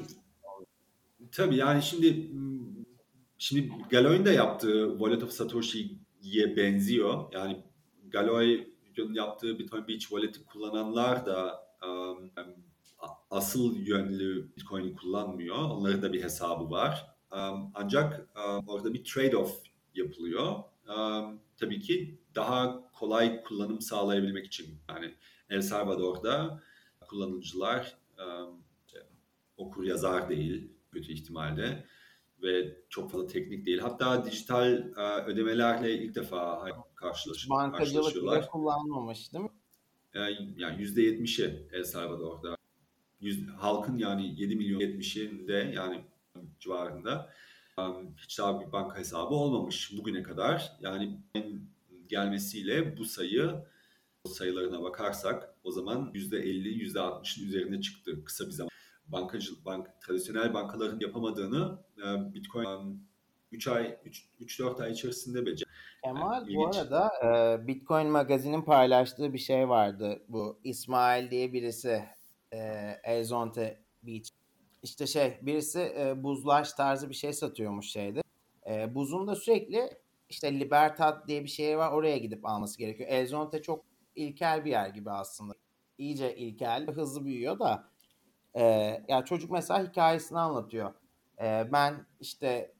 [1.33, 2.31] tabii yani şimdi
[3.39, 7.33] şimdi Galoy'un da yaptığı Wallet of Satoshi'ye benziyor.
[7.33, 7.63] Yani
[8.09, 12.31] Galoy'un yaptığı Bitcoin Beach Wallet'i kullananlar da um,
[13.31, 15.57] asıl yönlü Bitcoin'i kullanmıyor.
[15.57, 17.12] Onların da bir hesabı var.
[17.75, 18.27] Ancak
[18.67, 19.51] orada bir trade-off
[19.95, 20.55] yapılıyor.
[21.57, 25.15] Tabii ki daha kolay kullanım sağlayabilmek için yani
[25.51, 26.63] El Salvador'da
[27.09, 27.99] kullanıcılar
[29.57, 31.85] okur yazar değil kötü ihtimalde
[32.43, 33.79] ve çok fazla teknik değil.
[33.79, 34.67] Hatta dijital
[35.27, 38.41] ödemelerle ilk defa karşılaş, Bankacılık karşılaşıyorlar.
[38.41, 39.51] bile kullanmamış değil mi?
[40.57, 42.57] Yani %70'i El Salvador'da.
[43.21, 46.05] Yüz, halkın yani 7 milyon 70'inde yani
[46.61, 47.31] civarında
[48.17, 50.73] hiç daha bir banka hesabı olmamış bugüne kadar.
[50.81, 51.19] Yani
[52.09, 53.65] gelmesiyle bu sayı
[54.27, 58.69] sayılarına bakarsak o zaman %50, %60'ın üzerine çıktı kısa bir zaman.
[59.07, 63.07] Bankacı, bank, tradisyonel bankaların yapamadığını e, Bitcoin
[63.53, 63.99] 3 ay
[64.41, 65.71] 3-4 ay içerisinde becerdi.
[66.05, 66.77] Kemal Yani bu ilginç.
[66.77, 70.23] arada e, Bitcoin magazinin paylaştığı bir şey vardı.
[70.29, 72.05] Bu İsmail diye birisi
[72.53, 72.59] e,
[73.05, 74.29] Elzonte Beach.
[74.83, 78.23] İşte şey birisi e, buzlaş tarzı bir şey satıyormuş şeyde.
[78.67, 79.91] E, buzun da sürekli
[80.29, 83.09] işte Libertad diye bir şey var oraya gidip alması gerekiyor.
[83.09, 83.85] Elzonte çok
[84.17, 85.55] ilkel bir yer gibi aslında.
[85.99, 87.89] İyice ilkel hızlı büyüyor da
[88.55, 88.63] e,
[89.09, 90.95] ya çocuk mesela hikayesini anlatıyor.
[91.43, 92.75] E, ben işte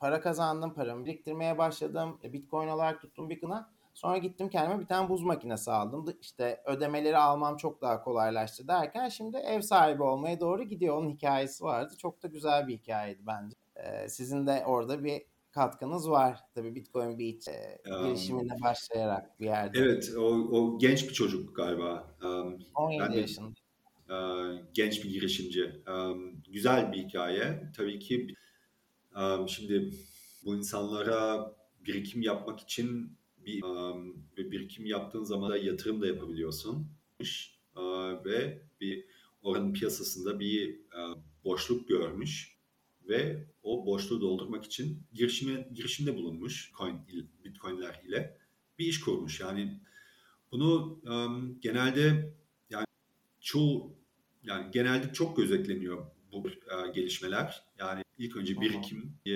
[0.00, 2.20] para kazandım, paramı biriktirmeye başladım.
[2.24, 3.70] E, Bitcoin olarak tuttum bir kına.
[3.98, 6.16] Sonra gittim kendime bir tane buz makinesi aldım.
[6.20, 10.96] İşte ödemeleri almam çok daha kolaylaştı derken şimdi ev sahibi olmaya doğru gidiyor.
[10.98, 11.94] Onun hikayesi vardı.
[11.98, 13.56] Çok da güzel bir hikayeydi bence.
[13.76, 16.40] Ee, sizin de orada bir katkınız var.
[16.54, 19.78] Tabii Bitcoin Beach e, Um, girişimine başlayarak bir yerde.
[19.78, 22.16] Evet, o, o genç bir çocuk galiba.
[22.24, 23.48] Um, 17 ben de- yaşında.
[24.10, 24.16] e,
[24.74, 25.82] genç bir girişimci.
[25.88, 27.62] Um, güzel bir hikaye.
[27.76, 28.34] Tabii ki
[29.16, 29.90] um, şimdi
[30.44, 31.52] bu insanlara
[31.86, 33.17] birikim yapmak için
[33.48, 36.88] bir um, birikim yaptığın zaman da yatırım da yapabiliyorsun.
[37.76, 39.04] Uh, ve bir
[39.42, 42.58] oranın piyasasında bir uh, boşluk görmüş
[43.08, 47.00] ve o boşluğu doldurmak için girişime, girişimde bulunmuş coin,
[47.44, 48.38] bitcoinler ile
[48.78, 49.40] bir iş kurmuş.
[49.40, 49.80] Yani
[50.52, 52.34] bunu um, genelde
[52.70, 52.86] yani
[53.40, 53.96] çoğu
[54.42, 57.62] yani genelde çok gözetleniyor bu e, gelişmeler.
[57.78, 59.30] Yani ilk önce birikim, e,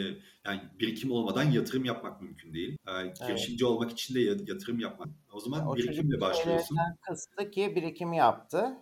[0.47, 2.79] yani birikim olmadan yatırım yapmak mümkün değil.
[2.88, 5.09] E, girişimci olmak için de ya- yatırım yapmak.
[5.33, 6.79] O zaman O birikimle başlıyorsun.
[7.01, 8.79] kıstı ki birikim yaptı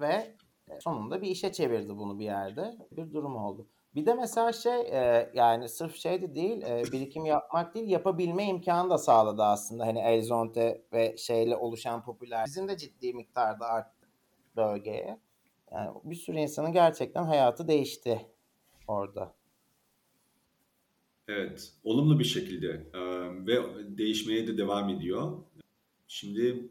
[0.00, 0.34] ve
[0.80, 2.76] sonunda bir işe çevirdi bunu bir yerde.
[2.92, 3.66] Bir durum oldu.
[3.94, 8.44] Bir de mesela şey e, yani sırf şey de değil e, birikim yapmak değil yapabilme
[8.44, 9.86] imkanı da sağladı aslında.
[9.86, 12.46] Hani Elzonte ve şeyle oluşan popüler.
[12.46, 14.06] Bizim de ciddi miktarda arttı
[14.56, 15.18] bölgeye.
[15.72, 18.26] Yani bir sürü insanın gerçekten hayatı değişti
[18.88, 19.34] orada.
[21.28, 22.86] Evet, olumlu bir şekilde
[23.46, 23.62] ve
[23.98, 25.38] değişmeye de devam ediyor.
[26.08, 26.68] Şimdi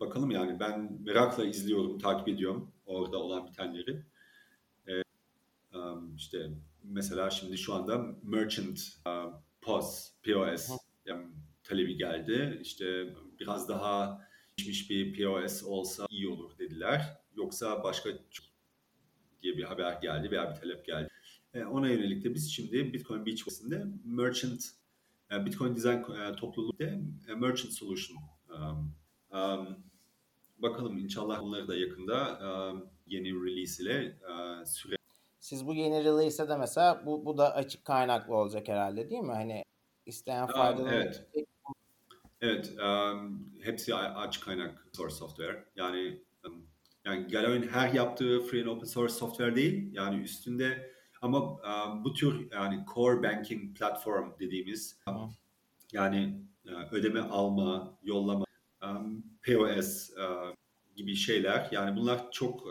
[0.00, 4.02] bakalım yani ben merakla izliyorum, takip ediyorum orada olan bitenleri.
[6.16, 6.50] İşte
[6.84, 8.80] mesela şimdi şu anda merchant
[9.60, 10.70] POS, POS
[11.06, 11.26] yani
[11.62, 12.58] talebi geldi.
[12.62, 17.18] İşte biraz daha gelişmiş bir POS olsa iyi olur dediler.
[17.36, 18.10] Yoksa başka
[19.42, 21.07] diye bir haber geldi veya bir talep geldi.
[21.58, 24.64] E, ona yönelik de biz şimdi Bitcoin Beach Fest'inde Merchant
[25.32, 26.84] e, Bitcoin Design e, topluluğunda
[27.28, 28.18] e, Merchant Solution
[28.48, 28.94] um,
[29.38, 29.76] um,
[30.58, 32.40] bakalım inşallah onları da yakında
[32.72, 34.18] um, yeni release ile
[34.62, 34.96] e, süre
[35.40, 39.32] Siz bu yeni release'e de mesela bu, bu da açık kaynaklı olacak herhalde değil mi?
[39.32, 39.64] Hani
[40.06, 41.24] isteyen faydalanabilecek.
[41.34, 41.48] evet.
[42.40, 45.64] Evet, um, hepsi açık kaynak source software.
[45.76, 46.66] Yani um,
[47.04, 49.94] yani Galoy'un her yaptığı free and open source software değil.
[49.94, 51.58] Yani üstünde ama
[52.04, 54.98] bu tür yani core banking platform dediğimiz
[55.92, 58.44] yani e, ödeme alma, yollama,
[58.82, 60.10] um, POS
[60.96, 61.68] gibi şeyler.
[61.72, 62.66] Yani bunlar çok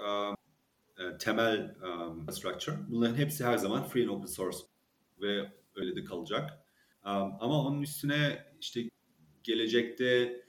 [1.00, 1.76] e, temel
[2.32, 2.76] structure.
[2.90, 4.58] Bunların hepsi her zaman free and open source
[5.22, 6.68] ve öyle de kalacak.
[7.06, 8.90] Um, ama onun üstüne işte
[9.44, 10.42] gelecekte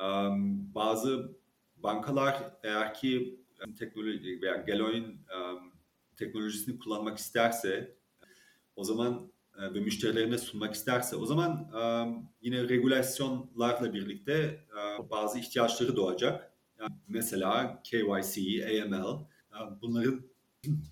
[0.00, 1.36] um, bazı
[1.76, 5.72] bankalar eğer ki um, teknoloji veya Galoy'un um,
[6.16, 7.96] teknolojisini kullanmak isterse
[8.76, 14.34] o zaman e, ve müşterilerine sunmak isterse o zaman um, yine regülasyonlarla birlikte
[14.70, 16.52] e, bazı ihtiyaçları doğacak.
[16.80, 19.20] Yani mesela KYC, AML
[19.52, 20.22] e, bunların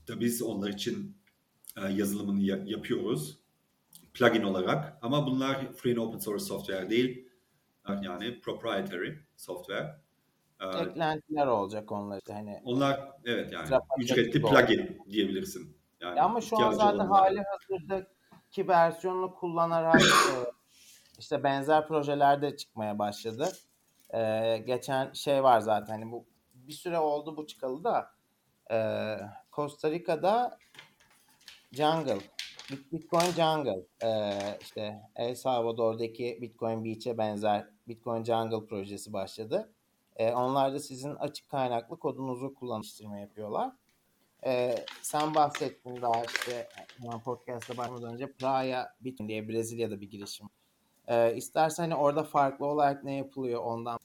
[0.09, 1.17] da biz onlar için
[1.77, 3.39] e, yazılımını ya- yapıyoruz
[4.15, 7.29] plugin olarak ama bunlar free and open source software değil
[8.03, 10.04] yani proprietary software.
[10.61, 12.61] Ee, Eklentiler olacak onlar işte hani.
[12.65, 15.77] onlar evet yani ücretli plugin diyebilirsin.
[16.01, 17.21] Yani Ya ama şu an zaten olanlara.
[17.21, 20.35] hali hazırdaki versiyonunu kullanarak e,
[21.19, 23.49] işte benzer projeler de çıkmaya başladı.
[24.15, 28.11] E, geçen şey var zaten hani bu bir süre oldu bu çıkalı da
[28.71, 28.79] e,
[29.53, 30.59] Costa Rica'da
[31.73, 32.19] Jungle
[32.93, 39.74] Bitcoin Jungle e, işte El Salvador'daki Bitcoin Beach'e benzer Bitcoin Jungle projesi başladı.
[40.17, 43.73] E, onlar da sizin açık kaynaklı kodunuzu kullanıştırma yapıyorlar.
[44.47, 46.69] E, sen bahsettin daha işte
[47.25, 50.47] podcast'a başlamadan önce Praia Bitcoin diye Brezilya'da bir girişim.
[51.07, 53.99] E, istersen hani orada farklı olarak ne yapılıyor ondan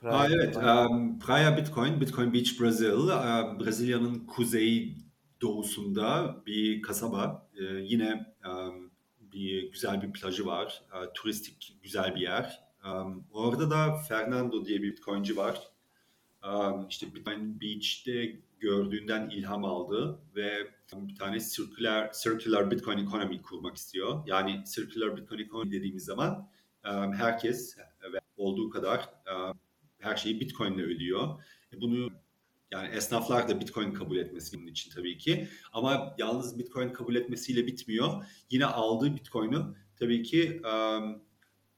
[0.00, 4.96] Praia, ha, evet, um, Praia Bitcoin, Bitcoin Beach Brazil, uh, Brezilya'nın kuzey
[5.40, 7.48] doğusunda bir kasaba.
[7.60, 10.82] E, yine um, bir güzel bir plajı var.
[10.92, 12.67] Uh, turistik güzel bir yer.
[12.88, 15.62] Um, orada da Fernando diye bir Bitcoin'ci var.
[16.44, 23.76] Um, işte Bitcoin Beach'te gördüğünden ilham aldı ve bir tane circular, circular Bitcoin economy kurmak
[23.76, 24.22] istiyor.
[24.26, 26.48] Yani circular Bitcoin economy dediğimiz zaman
[26.84, 27.78] um, herkes
[28.12, 29.58] ve olduğu kadar um,
[29.98, 31.42] her şeyi Bitcoin ile ödüyor.
[31.72, 32.10] E, bunu
[32.72, 35.48] yani esnaflar da Bitcoin kabul etmesi bunun için tabii ki.
[35.72, 38.24] Ama yalnız Bitcoin kabul etmesiyle bitmiyor.
[38.50, 41.22] Yine aldığı Bitcoin'u tabii ki um,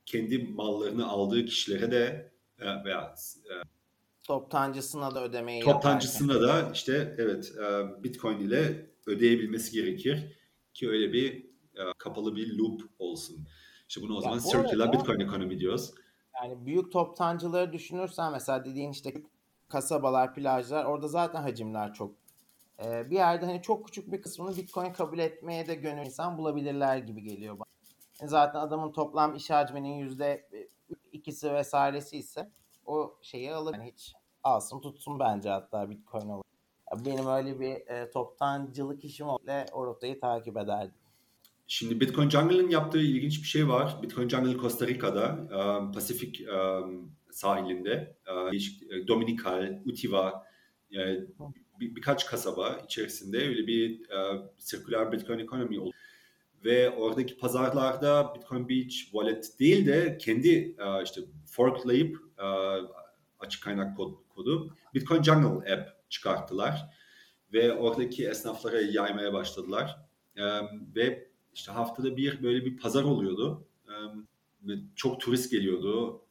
[0.06, 3.14] kendi mallarını aldığı kişilere de e, veya
[3.50, 3.54] e,
[4.22, 6.66] toptancısına da ödemeyi toptancısına yaparken.
[6.66, 10.40] da işte evet e, Bitcoin ile ödeyebilmesi gerekir
[10.74, 13.46] ki öyle bir e, kapalı bir loop olsun.
[13.88, 15.90] İşte bunu o zaman circular Bitcoin ekonomi diyoruz.
[16.42, 19.14] Yani büyük toptancıları düşünürsen mesela dediğin işte
[19.68, 22.14] kasabalar, plajlar orada zaten hacimler çok.
[22.84, 26.98] Ee, bir yerde hani çok küçük bir kısmını Bitcoin kabul etmeye de gönül insan bulabilirler
[26.98, 27.69] gibi geliyor bana.
[28.24, 30.48] Zaten adamın toplam iş hacminin yüzde
[31.12, 32.50] ikisi vesairesi ise
[32.86, 33.74] o şeyi alır.
[33.74, 36.44] Yani hiç alsın tutsun bence hatta Bitcoin olur.
[37.04, 40.94] Benim öyle bir e, toptancılık işim olsa o rotayı takip ederdim.
[41.66, 43.98] Şimdi Bitcoin Jungle'ın yaptığı ilginç bir şey var.
[44.02, 45.38] Bitcoin Jungle Costa Rica'da,
[45.78, 50.46] um, Pasifik um, sahilinde, uh, Dominical, Utiva,
[51.80, 55.92] bir, birkaç kasaba içerisinde öyle bir uh, sirküler Bitcoin ekonomi oldu.
[56.64, 62.90] Ve oradaki pazarlarda Bitcoin Beach Wallet değil de kendi uh, işte forklayıp uh,
[63.38, 66.86] açık kaynak kod, kodu Bitcoin Jungle app çıkarttılar.
[67.52, 69.96] Ve oradaki esnaflara yaymaya başladılar.
[70.38, 73.66] Um, ve işte haftada bir böyle bir pazar oluyordu.
[74.96, 76.22] Çok turist geliyordu.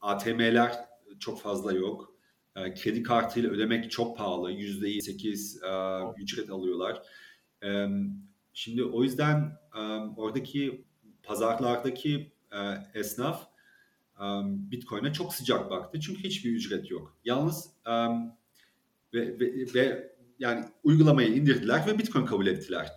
[0.00, 0.72] ATM'ler
[1.20, 2.14] çok fazla yok.
[2.54, 4.52] Kredi kartıyla ödemek çok pahalı.
[4.52, 5.60] Yüzde sekiz
[6.16, 7.02] ücret alıyorlar.
[8.54, 9.58] Şimdi o yüzden
[10.16, 10.84] oradaki
[11.22, 12.32] pazarlardaki
[12.94, 13.48] esnaf
[14.44, 16.00] Bitcoin'e çok sıcak baktı.
[16.00, 17.16] Çünkü hiçbir ücret yok.
[17.24, 17.70] Yalnız
[19.14, 22.92] ve, ve, ve yani uygulamayı indirdiler ve Bitcoin kabul ettiler.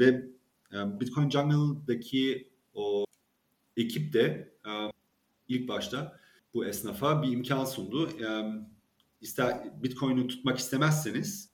[0.00, 0.28] Ve
[0.72, 3.04] Bitcoin Jungle'daki o
[3.76, 4.54] ekip de
[5.48, 6.20] ilk başta
[6.54, 8.10] bu esnafa bir imkan sundu.
[9.20, 11.53] İster Bitcoin'i tutmak istemezseniz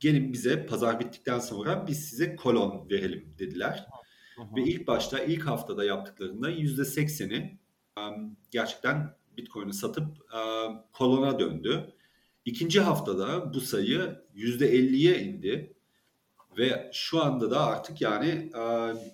[0.00, 3.86] gelin bize pazar bittikten sonra biz size kolon verelim dediler.
[4.38, 4.56] Aha.
[4.56, 7.58] Ve ilk başta ilk haftada yaptıklarında yüzde sekseni
[8.50, 10.06] gerçekten Bitcoin'i satıp
[10.92, 11.92] kolona döndü.
[12.44, 15.74] İkinci haftada bu sayı yüzde elliye indi.
[16.58, 18.50] Ve şu anda da artık yani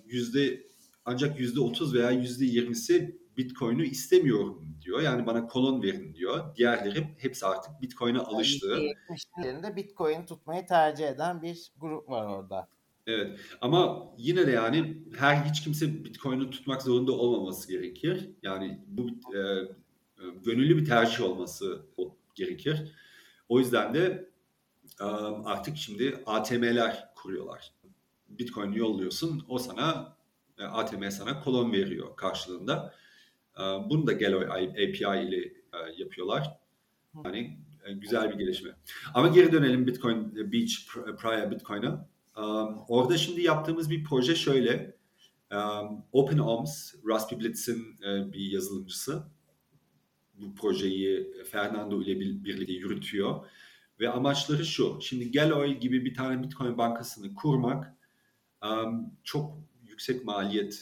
[0.07, 0.67] yüzde
[1.05, 5.01] ancak yüzde otuz veya yüzde yirmisi Bitcoin'i istemiyorum diyor.
[5.01, 6.57] Yani bana kolon verin diyor.
[6.57, 8.66] Diğerleri hepsi artık Bitcoin'e alıştı.
[9.11, 12.68] %70'lerinde Bitcoin tutmayı tercih eden bir grup var orada.
[13.07, 18.31] Evet ama yine de yani her hiç kimse Bitcoin'i tutmak zorunda olmaması gerekir.
[18.42, 19.40] Yani bu e,
[20.44, 21.83] gönüllü bir tercih olması
[22.35, 22.92] gerekir.
[23.48, 24.31] O yüzden de
[25.44, 27.72] artık şimdi ATM'ler kuruyorlar.
[28.29, 30.16] Bitcoin yolluyorsun, o sana
[30.59, 32.94] e, ATM sana kolon veriyor karşılığında.
[33.59, 36.59] Bunu da Gelo API ile e, yapıyorlar.
[37.25, 38.71] Yani e, güzel bir gelişme.
[39.14, 40.73] Ama geri dönelim Bitcoin Beach
[41.18, 42.09] Prior Bitcoin'a.
[42.88, 44.99] Orada şimdi yaptığımız bir proje şöyle.
[46.12, 47.99] OpenOMS, Raspi Blitz'in
[48.33, 49.23] bir yazılımcısı.
[50.35, 53.47] Bu projeyi Fernando ile birlikte yürütüyor.
[54.01, 54.99] Ve amaçları şu.
[55.03, 57.94] Şimdi Galloy gibi bir tane Bitcoin bankasını kurmak
[58.64, 60.79] um, çok yüksek maliyeti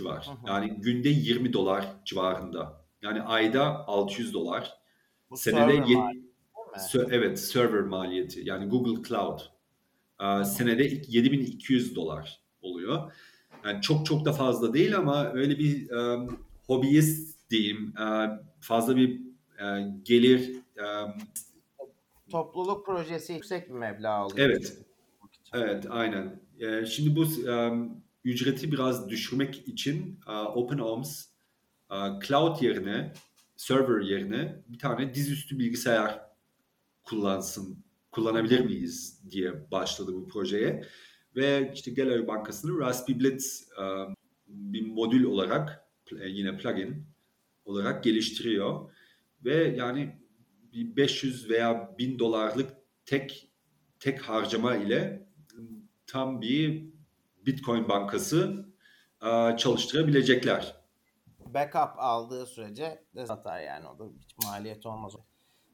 [0.00, 0.28] var.
[0.46, 2.84] Yani günde 20 dolar civarında.
[3.02, 4.74] Yani ayda 600 dolar.
[5.30, 6.22] Bu senede yedi,
[7.10, 8.40] evet server maliyeti.
[8.44, 9.40] Yani Google Cloud.
[10.22, 13.12] Uh, senede 7200 dolar oluyor.
[13.64, 18.26] Yani çok çok da fazla değil ama öyle bir um, hobiyist diyeyim uh,
[18.60, 19.20] fazla bir
[19.60, 21.12] uh, gelir um,
[22.30, 24.48] topluluk projesi yüksek bir meblağ alıyor.
[24.48, 24.78] Evet.
[25.54, 26.40] Evet, aynen.
[26.60, 31.26] Ee, şimdi bu um, ücreti biraz düşürmek için uh, OpenOMS
[31.90, 33.12] uh, cloud yerine,
[33.56, 36.20] server yerine bir tane dizüstü bilgisayar
[37.02, 40.84] kullansın, kullanabilir miyiz diye başladı bu projeye.
[41.36, 43.84] ve işte Gallery Bankası'nın Raspberry Blitz e,
[44.48, 45.88] bir modül olarak
[46.20, 47.06] e, yine plugin
[47.64, 48.90] olarak geliştiriyor
[49.44, 50.16] ve yani
[50.72, 52.70] bir 500 veya 1000 dolarlık
[53.06, 53.52] tek
[54.00, 55.28] tek harcama ile
[56.06, 56.84] tam bir
[57.48, 58.66] Bitcoin bankası
[59.22, 60.76] e, çalıştırabilecekler.
[61.54, 65.14] Backup aldığı sürece de satar yani o da hiç maliyet olmaz.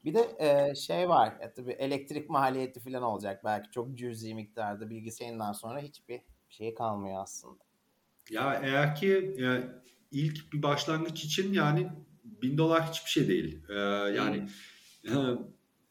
[0.04, 4.90] Bir de e, şey var ya tabii elektrik maliyeti falan olacak belki çok cüzi miktarda
[4.90, 7.64] bilgisayarından sonra hiçbir şey kalmıyor aslında.
[8.30, 9.64] Ya eğer ki yani
[10.10, 11.88] ilk bir başlangıç için yani
[12.24, 13.62] bin dolar hiçbir şey değil.
[13.70, 13.74] Ee,
[14.16, 14.46] yani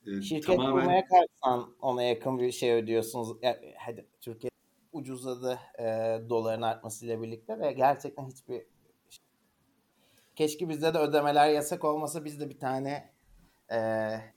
[0.08, 0.72] e, şirket tamamen...
[0.72, 3.38] kurmaya kalksan ona yakın bir şey ödüyorsunuz.
[3.42, 4.53] Ya, hadi Türkiye
[4.94, 5.84] ucuzladı e,
[6.30, 8.66] doların artmasıyla birlikte ve gerçekten hiçbir
[10.36, 13.14] keşke bizde de ödemeler yasak olmasa biz de bir tane
[13.72, 13.80] e,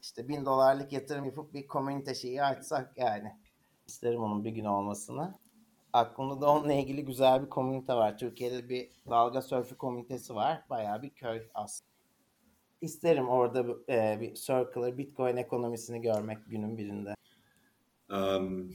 [0.03, 3.37] işte bin dolarlık yatırım yapıp bir komünite şeyi açsak yani.
[3.87, 5.35] İsterim onun bir gün olmasını.
[5.93, 8.19] Aklımda da onunla ilgili güzel bir komünite var.
[8.19, 10.65] Türkiye'de bir dalga sörfü komünitesi var.
[10.71, 11.91] Bayağı bir köy aslında.
[12.81, 17.15] İsterim orada e, bir circular Bitcoin ekonomisini görmek günün birinde.
[18.11, 18.71] Um,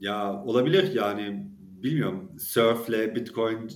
[0.00, 1.46] ya olabilir yani
[1.82, 2.36] bilmiyorum.
[2.38, 3.70] Surf'le Bitcoin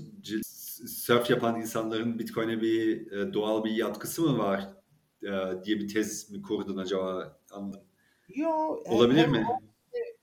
[0.86, 4.68] surf yapan insanların Bitcoin'e bir e, doğal bir yatkısı mı var
[5.22, 7.80] e, diye bir tez mi kurdun acaba anladım.
[8.28, 8.50] Yo,
[8.86, 9.46] olabilir mi?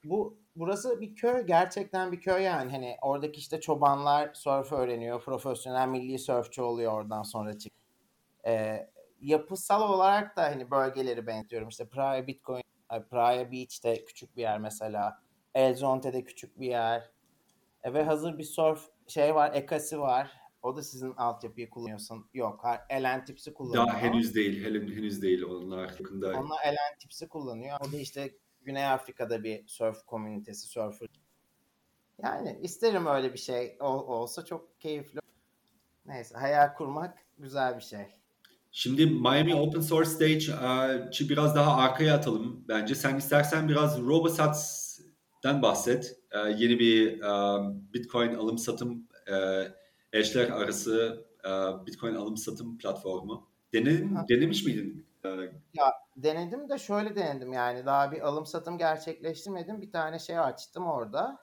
[0.04, 5.88] Bu burası bir köy gerçekten bir köy yani hani oradaki işte çobanlar surf öğreniyor profesyonel
[5.88, 7.74] milli surfçu oluyor oradan sonra çık.
[8.46, 8.90] Ee,
[9.22, 12.64] yapısal olarak da hani bölgeleri benziyorum işte Praia Bitcoin
[13.10, 15.22] Praia Beach'te küçük bir yer mesela
[15.56, 17.12] El Zonte'de küçük bir yer
[17.84, 22.26] e, ve hazır bir surf şey var Ekasi var o da sizin altyapıyı kullanıyorsun.
[22.34, 22.66] Yok.
[22.90, 23.88] Elentips'i kullanıyor.
[23.88, 24.66] Daha henüz değil.
[24.66, 25.90] Henüz, henüz değil onlar.
[25.90, 26.28] Yakında.
[26.28, 27.78] Onlar Elentips'i kullanıyor.
[27.88, 31.08] O da işte Güney Afrika'da bir surf komünitesi, surfer.
[32.24, 35.20] Yani isterim öyle bir şey ol, olsa çok keyifli.
[36.06, 38.06] Neyse hayal kurmak güzel bir şey.
[38.72, 42.96] Şimdi Miami Open Source Stage'i biraz daha arkaya atalım bence.
[42.96, 44.00] Sen istersen biraz
[45.45, 46.19] RoboSats'dan bahset.
[46.34, 47.21] Yeni bir
[47.93, 49.08] Bitcoin alım satım
[50.13, 51.25] eşler arası
[51.86, 53.47] Bitcoin alım satım platformu.
[53.73, 55.08] Denedin, denemiş miydin?
[55.73, 59.82] Ya denedim de şöyle denedim yani daha bir alım satım gerçekleştirmedim.
[59.82, 61.38] Bir tane şey açtım orada.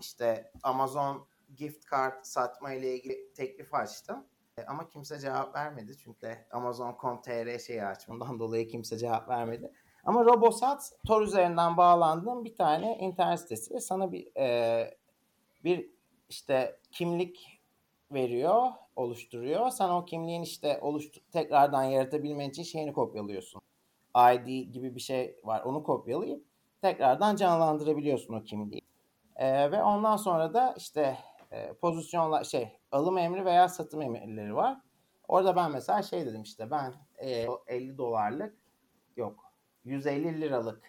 [0.00, 1.26] İşte Amazon
[1.56, 4.26] gift card satma ile ilgili teklif açtım.
[4.58, 9.72] E, ama kimse cevap vermedi çünkü Amazon.com.tr şeyi açmından dolayı kimse cevap vermedi.
[10.04, 13.80] Ama Robosat Tor üzerinden bağlandığım bir tane internet sitesi.
[13.80, 14.94] Sana bir e,
[15.64, 15.90] bir
[16.28, 17.60] işte kimlik
[18.12, 19.70] veriyor, oluşturuyor.
[19.70, 23.62] Sen o kimliğin işte oluştu tekrardan yaratabilmen için şeyini kopyalıyorsun.
[24.16, 25.62] ID gibi bir şey var.
[25.62, 26.44] Onu kopyalayıp
[26.82, 28.82] tekrardan canlandırabiliyorsun o kimliği.
[29.36, 31.18] Ee, ve ondan sonra da işte
[31.50, 34.78] e, pozisyonlar şey alım emri veya satım emirleri var.
[35.28, 38.56] Orada ben mesela şey dedim işte ben e, 50 dolarlık
[39.16, 39.51] yok
[39.84, 40.82] 150 liralık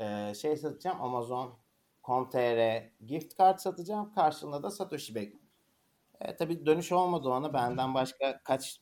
[0.00, 4.12] e, şey satacağım Amazon.com.tr gift card satacağım.
[4.14, 5.48] Karşılığında da Satoshi bekliyorum.
[6.20, 7.52] E, tabii dönüş olmadı ona.
[7.54, 8.80] Benden başka kaç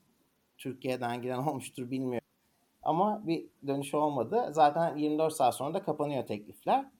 [0.59, 2.27] Türkiye'den giren olmuştur bilmiyorum.
[2.83, 4.49] Ama bir dönüş olmadı.
[4.53, 6.90] Zaten 24 saat sonra da kapanıyor teklifler.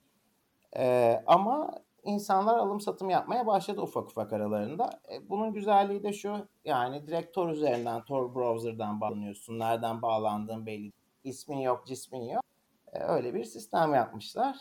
[0.77, 1.71] E, ama
[2.03, 5.01] insanlar alım satım yapmaya başladı ufak ufak aralarında.
[5.13, 6.47] E, bunun güzelliği de şu.
[6.65, 9.59] Yani direkt Tor üzerinden, Tor browser'dan bağlanıyorsun.
[9.59, 10.91] Nereden bağlandığın belli.
[11.23, 12.46] İsmin yok, cismin yok.
[12.93, 14.57] E, öyle bir sistem yapmışlar.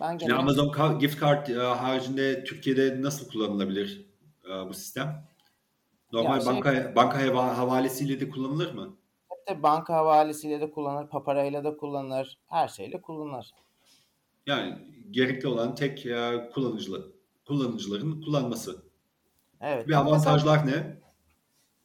[0.00, 0.34] Ben genelde...
[0.34, 4.06] Amazon gift card e, haricinde Türkiye'de nasıl kullanılabilir?
[4.44, 5.24] E, bu sistem?
[6.12, 8.96] Normal şey, banka banka havalesiyle de kullanılır mı?
[9.46, 13.54] Tabii banka havalesiyle de kullanılır, paparayla da kullanılır, her şeyle kullanılır.
[14.46, 14.78] Yani
[15.10, 16.06] gerekli olan tek
[16.54, 17.02] kullanıcılar,
[17.46, 18.82] kullanıcıların kullanması.
[19.60, 19.88] Evet.
[19.88, 20.96] Bir avantajlar mesela, ne?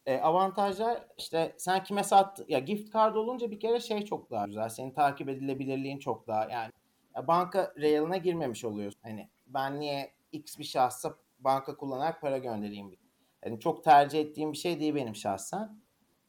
[0.06, 4.46] E, avantajlar işte sen kime sat ya gift card olunca bir kere şey çok daha
[4.46, 4.68] güzel.
[4.68, 6.72] Senin takip edilebilirliğin çok daha yani
[7.16, 9.00] ya banka realına girmemiş oluyorsun.
[9.02, 12.96] Hani ben niye X bir şahsa banka kullanarak para göndereyim.
[13.44, 15.80] Yani çok tercih ettiğim bir şey değil benim şahsen.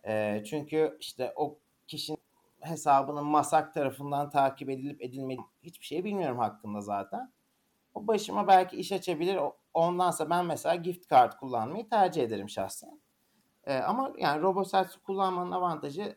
[0.08, 2.18] E, çünkü işte o kişinin
[2.60, 7.32] hesabının masak tarafından takip edilip edilmediği hiçbir şey bilmiyorum hakkında zaten.
[7.94, 9.40] O başıma belki iş açabilir.
[9.74, 13.03] Ondansa ben mesela gift card kullanmayı tercih ederim şahsen.
[13.66, 16.16] E, ama yani RoboSats kullanmanın avantajı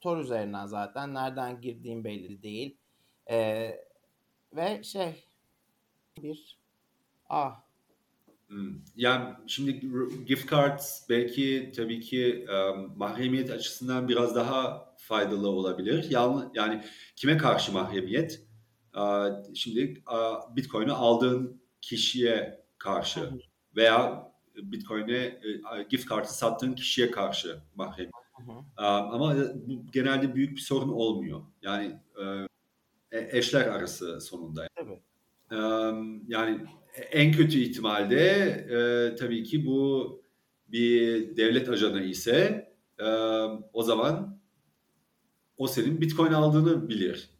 [0.00, 2.76] Tor üzerinden zaten nereden girdiğim belli değil.
[3.30, 3.70] E,
[4.52, 5.24] ve şey
[6.22, 6.58] bir
[7.28, 7.66] ah
[8.48, 8.74] Hmm.
[8.96, 9.80] Yani şimdi
[10.26, 16.06] gift cards belki tabii ki um, mahremiyet açısından biraz daha faydalı olabilir.
[16.10, 16.84] Yani, yani
[17.16, 18.42] kime karşı mahremiyet?
[18.96, 23.30] Uh, şimdi uh, Bitcoin'i aldığın kişiye karşı
[23.76, 24.25] veya
[24.56, 25.40] Bitcoin'e e,
[25.90, 28.10] gift kartı sattığın kişiye karşı mahrem.
[28.76, 31.40] Ama bu genelde büyük bir sorun olmuyor.
[31.62, 32.00] Yani
[33.12, 34.68] e, eşler arası sonunda.
[34.76, 35.00] Tabii.
[36.28, 36.60] Yani
[37.10, 38.20] en kötü ihtimalde
[38.70, 40.22] e, tabii ki bu
[40.68, 42.66] bir devlet ajanı ise
[43.72, 44.40] o zaman
[45.56, 47.30] o senin Bitcoin aldığını bilir.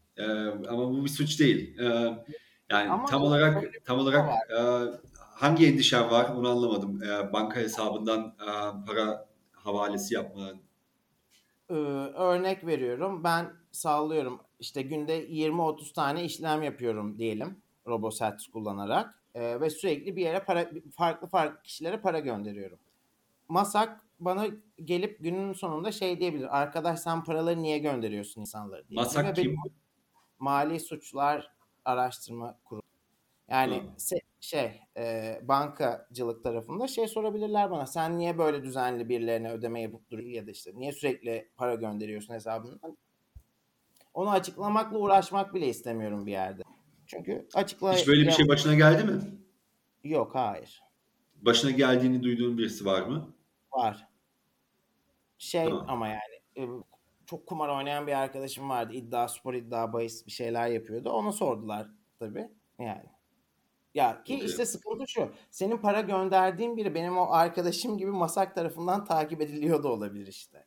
[0.68, 1.76] Ama bu bir suç değil.
[2.70, 4.30] Yani Ama tam olarak tam olarak
[5.36, 7.00] hangi endişen var onu anlamadım.
[7.32, 8.36] Banka hesabından
[8.86, 10.50] para havalesi yapma.
[11.68, 13.24] Örnek veriyorum.
[13.24, 14.40] Ben sağlıyorum.
[14.60, 17.62] İşte günde 20-30 tane işlem yapıyorum diyelim.
[17.86, 19.22] RoboSats kullanarak.
[19.34, 22.78] Ve sürekli bir yere para farklı farklı kişilere para gönderiyorum.
[23.48, 24.46] Masak bana
[24.84, 26.60] gelip günün sonunda şey diyebilir.
[26.60, 29.00] Arkadaş sen paraları niye gönderiyorsun insanlara diye.
[29.00, 29.56] Masak kim?
[30.38, 31.50] Mali Suçlar
[31.84, 32.82] Araştırma Kurumu.
[33.48, 37.86] Yani se- şey e, bankacılık tarafında şey sorabilirler bana.
[37.86, 42.34] Sen niye böyle düzenli birilerine ödeme yapıp duruyor ya da işte niye sürekli para gönderiyorsun
[42.34, 42.96] hesabından?
[44.14, 46.62] Onu açıklamakla uğraşmak bile istemiyorum bir yerde.
[47.06, 47.92] Çünkü açıkla...
[47.92, 49.20] Hiç böyle bir şey başına geldi mi?
[50.04, 50.82] Yok hayır.
[51.34, 53.34] Başına geldiğini duyduğun birisi var mı?
[53.72, 54.08] Var.
[55.38, 55.84] Şey tamam.
[55.88, 56.82] ama yani
[57.26, 58.92] çok kumar oynayan bir arkadaşım vardı.
[58.92, 61.10] İddia, spor iddia, bahis bir şeyler yapıyordu.
[61.10, 61.88] Ona sordular
[62.18, 62.48] tabii.
[62.78, 63.15] Yani.
[63.96, 65.28] Ya ki işte sıkıntı şu.
[65.50, 70.66] Senin para gönderdiğin biri benim o arkadaşım gibi masak tarafından takip ediliyor da olabilir işte.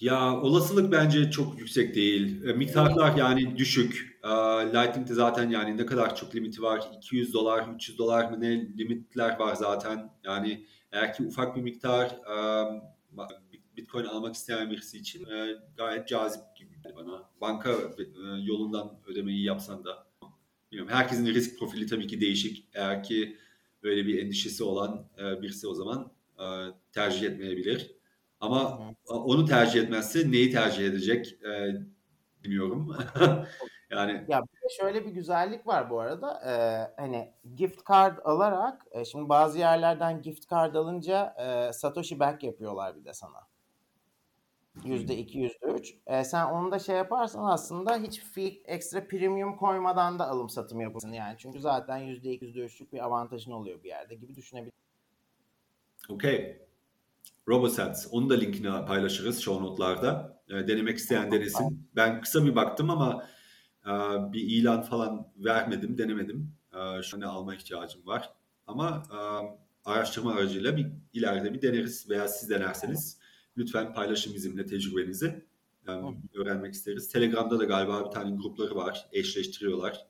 [0.00, 2.44] Ya olasılık bence çok yüksek değil.
[2.44, 4.20] E, miktarlar yani düşük.
[4.24, 4.28] E,
[4.74, 6.90] Lightning'de zaten yani ne kadar çok limiti var?
[6.96, 10.10] 200 dolar, 300 dolar mı ne limitler var zaten.
[10.24, 12.36] Yani eğer ki ufak bir miktar e,
[13.76, 17.30] Bitcoin almak isteyen birisi için e, gayet cazip gibi bana.
[17.40, 18.02] Banka e,
[18.42, 20.07] yolundan ödemeyi yapsan da.
[20.72, 20.94] Bilmiyorum.
[20.94, 22.68] Herkesin risk profili tabii ki değişik.
[22.74, 23.36] Eğer ki
[23.82, 26.44] böyle bir endişesi olan e, birisi o zaman e,
[26.92, 27.94] tercih etmeyebilir.
[28.40, 31.72] Ama onu tercih etmezse neyi tercih edecek e,
[32.44, 32.96] bilmiyorum.
[33.90, 36.40] yani ya bir de şöyle bir güzellik var bu arada.
[36.46, 42.42] Ee, hani gift card alarak e, şimdi bazı yerlerden gift card alınca e, Satoshi back
[42.42, 43.47] yapıyorlar bir de sana.
[44.84, 45.94] Yüzde iki, yüzde üç.
[46.06, 50.80] E, sen onu da şey yaparsan aslında hiç fee, ekstra premium koymadan da alım satım
[50.80, 51.36] yapıyorsun yani.
[51.38, 54.78] Çünkü zaten yüzde iki, yüzde üçlük bir avantajın oluyor bir yerde gibi düşünebilirsin.
[56.08, 56.62] Okey.
[57.48, 58.08] RoboSense.
[58.12, 60.42] Onu da linkini paylaşırız show notlarda.
[60.48, 61.88] E, denemek isteyen denesin.
[61.96, 63.26] Ben kısa bir baktım ama
[63.86, 63.92] e,
[64.32, 66.52] bir ilan falan vermedim, denemedim.
[66.72, 68.32] E, şu an alma ihtiyacım var.
[68.66, 69.18] Ama e,
[69.84, 73.17] araştırma aracıyla bir ileride bir deneriz veya siz denerseniz
[73.58, 75.44] lütfen paylaşın bizimle tecrübenizi.
[75.86, 77.08] Yani öğrenmek isteriz.
[77.08, 79.08] Telegram'da da galiba bir tane grupları var.
[79.12, 80.06] Eşleştiriyorlar.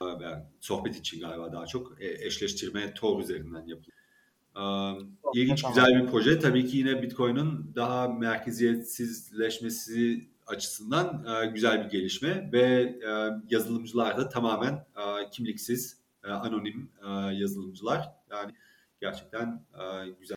[0.00, 2.02] Yani sohbet için galiba daha çok.
[2.02, 3.96] E, eşleştirme Tor üzerinden yapılıyor.
[5.34, 6.38] İlginç güzel bir proje.
[6.38, 12.98] Tabii ki yine Bitcoin'in daha merkeziyetsizleşmesi açısından güzel bir gelişme ve
[13.50, 14.86] yazılımcılar da tamamen
[15.32, 16.90] kimliksiz, anonim
[17.32, 18.08] yazılımcılar.
[18.30, 18.52] Yani
[19.00, 19.64] gerçekten
[20.20, 20.36] güzel.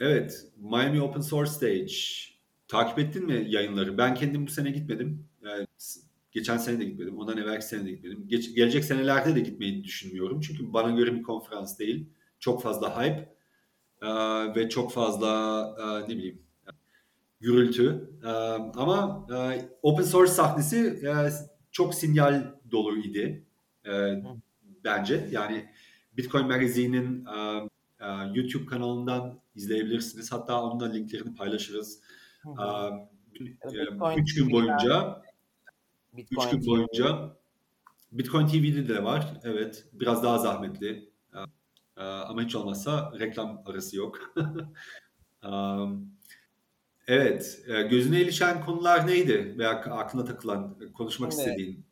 [0.00, 1.94] Evet, Miami Open Source Stage.
[2.68, 3.98] Takip ettin mi yayınları?
[3.98, 5.28] Ben kendim bu sene gitmedim.
[5.44, 5.66] Yani
[6.32, 7.18] geçen sene de gitmedim.
[7.18, 8.28] Ondan evvelki sene de gitmedim.
[8.28, 10.40] Geç, gelecek senelerde de gitmeyi düşünmüyorum.
[10.40, 12.08] Çünkü bana göre bir konferans değil.
[12.38, 13.34] Çok fazla hype
[14.02, 14.08] e,
[14.56, 15.28] ve çok fazla
[15.80, 16.42] e, ne bileyim
[17.40, 18.10] gürültü.
[18.24, 18.28] E,
[18.80, 21.30] ama e, open source sahnesi e,
[21.72, 23.44] çok sinyal dolu idi.
[23.86, 24.22] E,
[24.84, 25.28] bence.
[25.30, 25.66] Yani
[26.16, 27.69] Bitcoin Magazine'in e,
[28.00, 30.32] e, YouTube kanalından izleyebilirsiniz.
[30.32, 32.00] Hatta onun da linklerini paylaşırız.
[32.42, 32.92] Hı hı.
[33.34, 35.22] E, üç gün boyunca
[36.12, 37.36] Bitcoin üç gün boyunca
[38.12, 39.40] Bitcoin TV'de de var.
[39.44, 39.88] Evet.
[39.92, 41.10] Biraz daha zahmetli.
[41.96, 44.34] E, ama hiç olmazsa reklam arası yok.
[47.06, 47.64] evet.
[47.90, 49.54] Gözüne ilişen konular neydi?
[49.58, 51.84] Veya aklına takılan, konuşmak Şimdi, istediğin?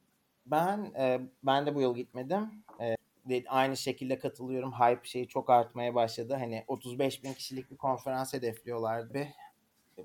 [0.47, 0.93] Ben
[1.43, 2.51] ben de bu yıl gitmedim
[3.49, 4.73] aynı şekilde katılıyorum.
[4.73, 6.35] Hype şeyi çok artmaya başladı.
[6.35, 9.29] Hani 35 bin kişilik bir konferans hedefliyorlardı.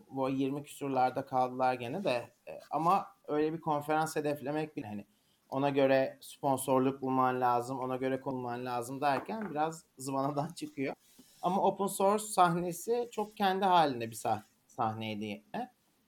[0.10, 2.30] Bu 20 küsurlarda kaldılar gene de.
[2.48, 5.06] E, ama öyle bir konferans hedeflemek bile hani
[5.50, 10.96] ona göre sponsorluk bulman lazım, ona göre konulman lazım derken biraz zıvanadan çıkıyor.
[11.42, 15.44] Ama open source sahnesi çok kendi halinde bir sah sahneydi.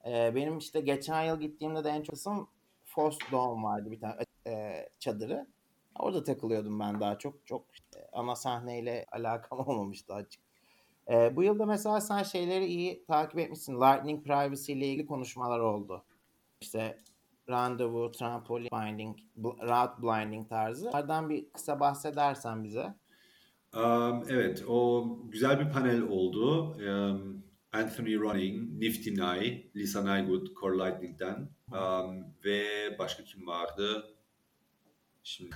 [0.06, 2.48] Ee, benim işte geçen yıl gittiğimde de en çok kısım
[2.84, 5.46] Force Dome vardı bir tane e, çadırı.
[5.98, 7.46] Orada takılıyordum ben daha çok.
[7.46, 7.64] Çok
[8.12, 10.42] ana sahneyle alakam olmamıştı açık.
[11.10, 13.74] Ee, bu yılda mesela sen şeyleri iyi takip etmişsin.
[13.74, 16.04] Lightning Privacy ile ilgili konuşmalar oldu.
[16.60, 16.98] İşte
[17.48, 20.86] randevu, trampolin binding, bl- route blinding tarzı.
[20.86, 22.94] Bunlardan bir kısa bahsedersen bize.
[23.74, 26.70] Um, evet, o güzel bir panel oldu.
[26.70, 27.42] Um,
[27.72, 32.64] Anthony Running, Nifty Nye, Lisa Nygood, Core Lightning'den um, ve
[32.98, 34.16] başka kim vardı?
[35.22, 35.50] Şimdi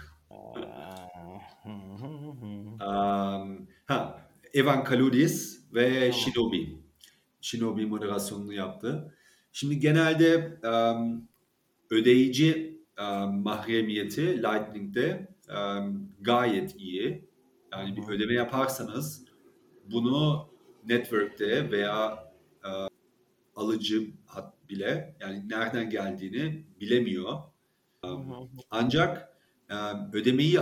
[2.80, 6.78] um, ha, Evan Kaludis ve Shinobi.
[7.40, 9.14] Shinobi moderasyonunu yaptı.
[9.52, 11.28] Şimdi genelde um,
[11.90, 17.30] ödeyici um, mahremiyeti Lightning'de um, gayet iyi.
[17.72, 19.24] Yani bir ödeme yaparsanız
[19.92, 20.48] bunu
[20.84, 22.32] network'te veya
[22.64, 22.70] e,
[23.56, 24.06] alıcı
[24.68, 27.38] bile yani nereden geldiğini bilemiyor.
[28.04, 29.29] Um, ancak
[30.12, 30.58] ödemeyi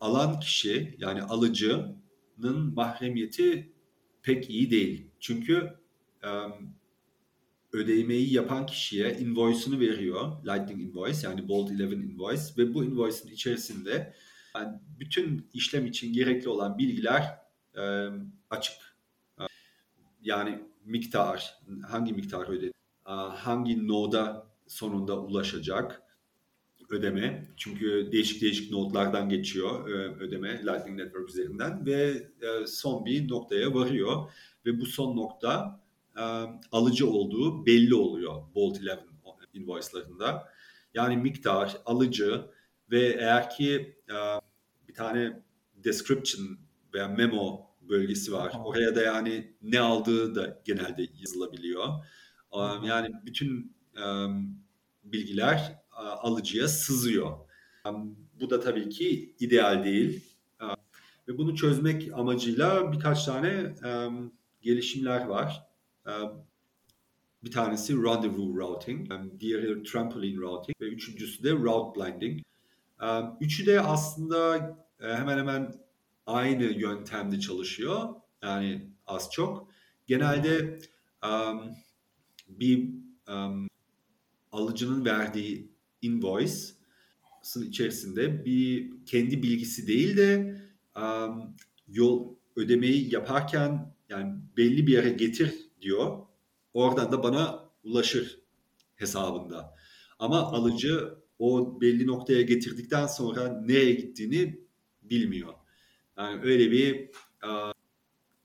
[0.00, 3.72] alan kişi yani alıcının mahremiyeti
[4.22, 5.06] pek iyi değil.
[5.20, 5.72] Çünkü
[7.72, 10.44] ödemeyi yapan kişiye invoice'unu veriyor.
[10.46, 14.14] Lightning invoice yani Bolt 11 invoice ve bu invoice'ın içerisinde
[14.54, 17.38] yani bütün işlem için gerekli olan bilgiler
[17.76, 18.08] e,
[18.50, 18.74] açık.
[20.22, 22.72] Yani miktar, hangi miktar ödedi,
[23.04, 26.02] hangi noda sonunda ulaşacak
[26.92, 27.48] ödeme.
[27.56, 29.88] Çünkü değişik değişik nodlardan geçiyor
[30.20, 32.28] ödeme Lightning Network üzerinden ve
[32.66, 34.32] son bir noktaya varıyor.
[34.66, 35.80] Ve bu son nokta
[36.72, 38.90] alıcı olduğu belli oluyor Bolt 11
[39.54, 40.48] invoice'larında.
[40.94, 42.40] Yani miktar, alıcı
[42.90, 43.96] ve eğer ki
[44.88, 45.42] bir tane
[45.74, 46.58] description
[46.94, 48.52] veya memo bölgesi var.
[48.64, 51.88] Oraya da yani ne aldığı da genelde yazılabiliyor.
[52.84, 53.76] Yani bütün
[55.04, 55.81] bilgiler
[56.22, 57.38] alıcıya sızıyor.
[58.40, 60.24] Bu da tabii ki ideal değil.
[61.28, 63.74] Ve bunu çözmek amacıyla birkaç tane
[64.62, 65.66] gelişimler var.
[67.44, 69.10] Bir tanesi rendezvous routing,
[69.40, 72.40] diğeri trampoline routing ve üçüncüsü de route blinding.
[73.40, 75.74] Üçü de aslında hemen hemen
[76.26, 78.08] aynı yöntemde çalışıyor.
[78.42, 79.68] Yani az çok.
[80.06, 80.78] Genelde
[82.48, 82.90] bir
[84.52, 85.71] alıcının verdiği
[86.02, 90.56] invoice'ın içerisinde bir kendi bilgisi değil de
[91.88, 96.18] yol ödemeyi yaparken yani belli bir yere getir diyor.
[96.74, 98.40] Oradan da bana ulaşır
[98.94, 99.74] hesabında.
[100.18, 104.60] Ama alıcı o belli noktaya getirdikten sonra nereye gittiğini
[105.02, 105.54] bilmiyor.
[106.16, 107.10] Yani öyle bir
[107.42, 107.72] a,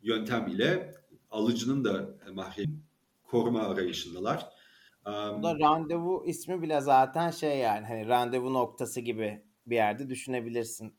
[0.01, 0.95] yöntem ile
[1.32, 2.82] alıcının da mahrem
[3.24, 4.57] koruma arayışındalar.
[5.08, 10.95] Um, da randevu ismi bile zaten şey yani hani randevu noktası gibi bir yerde düşünebilirsin.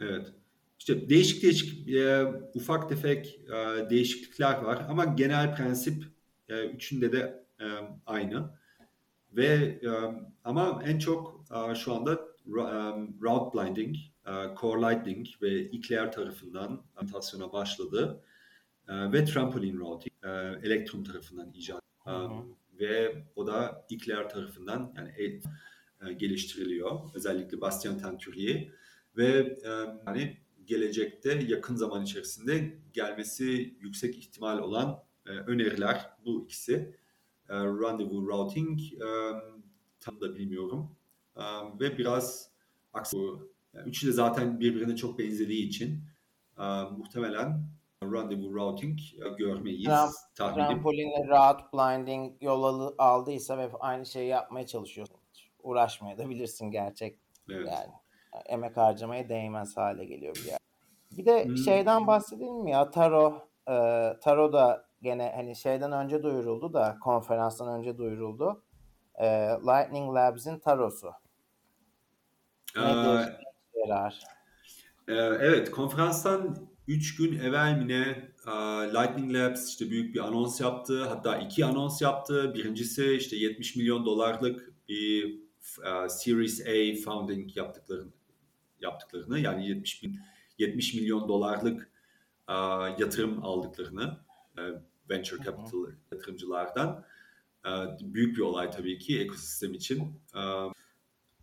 [0.00, 0.32] Evet.
[0.78, 2.24] İşte değişik değişik e,
[2.54, 6.04] ufak tefek e, değişiklikler var ama genel prensip
[6.48, 7.66] e, üçünde de e,
[8.06, 8.58] aynı.
[9.32, 9.46] Ve
[9.82, 9.90] e,
[10.44, 13.96] ama en çok e, şu anda um, route blinding,
[14.26, 18.24] e, core lightning ve Eclair tarafından adaptasyona başladı.
[18.88, 20.28] E, ve trampoline routing e,
[20.66, 21.80] Electrum tarafından icat.
[22.06, 25.40] Um, ve o da Eclair tarafından yani
[26.06, 27.00] e, geliştiriliyor.
[27.14, 28.68] Özellikle Bastien Tenturier
[29.16, 29.70] ve e,
[30.06, 36.96] yani gelecekte yakın zaman içerisinde gelmesi yüksek ihtimal olan e, öneriler bu ikisi.
[37.48, 39.08] E, rendezvous routing e,
[40.00, 40.96] tam da bilmiyorum.
[41.36, 41.42] E,
[41.80, 42.50] ve biraz
[42.92, 43.16] aksi.
[43.86, 46.04] Üçü de zaten birbirine çok benzediği için
[46.58, 50.66] e, muhtemelen rendezvous routing e, görmeyiz Tram, tahminim.
[50.68, 55.16] Trampolinle route blinding yol al- aldıysa ve aynı şeyi yapmaya çalışıyorsun.
[55.62, 57.18] Uğraşmaya da bilirsin gerçek.
[57.50, 57.68] Evet.
[57.72, 57.92] Yani
[58.46, 60.58] emek harcamaya değmez hale geliyor bir yer.
[61.16, 61.56] Bir de Hmm.
[61.56, 63.72] şeyden bahsedelim mi ya Taro e,
[64.22, 68.62] Taro da gene hani şeyden önce duyuruldu da konferanstan önce duyuruldu.
[69.14, 69.26] E,
[69.66, 71.12] Lightning Labs'in Taro'su.
[72.76, 73.28] Nedir?
[73.28, 73.40] Ee,
[73.74, 74.24] Yarar.
[75.08, 76.56] Ee, Evet, konferanstan
[76.88, 78.50] 3 gün evvel mi ne e,
[78.94, 81.04] Lightning Labs işte büyük bir anons yaptı.
[81.04, 82.54] Hatta iki anons yaptı.
[82.54, 85.40] Birincisi işte 70 milyon dolarlık bir
[85.84, 88.12] e, Series A founding yaptıklarını
[88.80, 90.20] yaptıklarını yani 70 bin
[90.58, 91.90] 70 milyon dolarlık
[92.48, 92.54] e,
[92.98, 94.18] yatırım aldıklarını
[95.10, 97.04] venture capital yatırımcılardan
[98.00, 100.20] büyük bir olay tabii ki ekosistem için.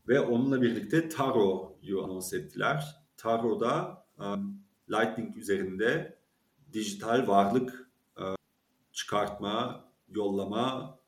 [0.07, 2.95] Ve onunla birlikte Taro'yu anons ettiler.
[3.17, 4.05] Taro'da
[4.91, 6.17] Lightning üzerinde
[6.73, 8.35] dijital varlık uh,
[8.91, 10.99] çıkartma, yollama,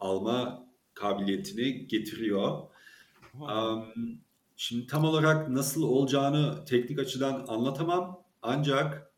[0.00, 2.62] alma kabiliyetini getiriyor.
[3.40, 3.84] Um,
[4.56, 8.24] şimdi tam olarak nasıl olacağını teknik açıdan anlatamam.
[8.42, 9.12] Ancak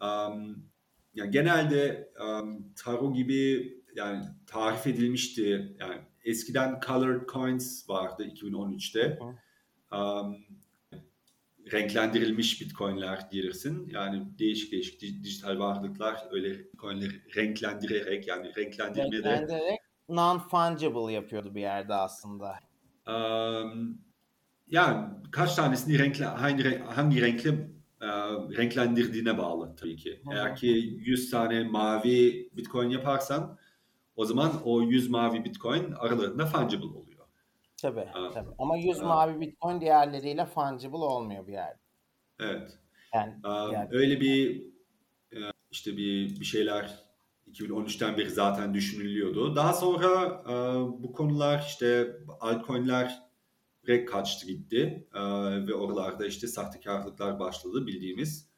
[0.00, 0.66] um,
[1.14, 5.76] yani genelde um, Taro gibi yani tarif edilmişti.
[5.80, 9.18] Yani eskiden colored coins vardı 2013'te.
[9.92, 10.36] Um,
[11.72, 13.88] renklendirilmiş bitcoinler gelirsin.
[13.90, 21.94] Yani değişik değişik dijital varlıklar öyle coinleri renklendirerek yani renklendirmede renklendirerek non-fungible yapıyordu bir yerde
[21.94, 22.58] aslında.
[23.06, 23.98] Um,
[24.66, 27.50] yani kaç tanesini renkle, hangi, hangi renkle
[28.00, 28.08] e,
[28.56, 30.20] renklendirdiğine bağlı tabii ki.
[30.24, 30.34] Hı.
[30.34, 33.58] Eğer ki 100 tane mavi bitcoin yaparsan
[34.16, 37.05] o zaman o 100 mavi bitcoin aralarında fungible oluyor.
[37.82, 38.30] Tabii, ha.
[38.34, 38.50] tabii.
[38.58, 39.06] Ama 100 ha.
[39.06, 41.78] mavi bitcoin diğerleriyle fungible olmuyor bir yerde.
[42.40, 42.78] Evet.
[43.14, 43.88] Yani, um, yani.
[43.90, 44.62] öyle bir
[45.32, 45.38] e,
[45.70, 47.06] işte bir bir şeyler
[47.50, 49.56] 2013'ten beri zaten düşünülüyordu.
[49.56, 50.52] Daha sonra e,
[51.02, 53.22] bu konular işte altcoin'ler
[53.88, 55.20] rek kaçtı gitti e,
[55.66, 58.50] ve oralarda işte sahtekarlıklar başladı bildiğimiz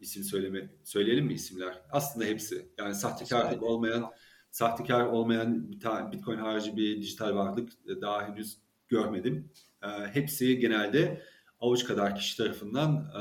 [0.00, 1.82] isim söyleme söyleyelim mi isimler?
[1.90, 2.72] Aslında hepsi.
[2.78, 4.10] Yani sahtekarlık olmayan
[4.50, 5.70] sahtekar olmayan
[6.12, 9.50] Bitcoin harici bir dijital varlık daha henüz görmedim.
[9.82, 11.22] E, hepsi genelde
[11.60, 13.20] avuç kadar kişi tarafından e,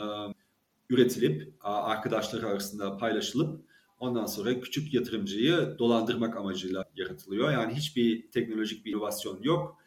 [0.90, 3.66] üretilip arkadaşları arasında paylaşılıp
[4.00, 7.52] ondan sonra küçük yatırımcıyı dolandırmak amacıyla yaratılıyor.
[7.52, 9.78] Yani hiçbir teknolojik bir inovasyon yok.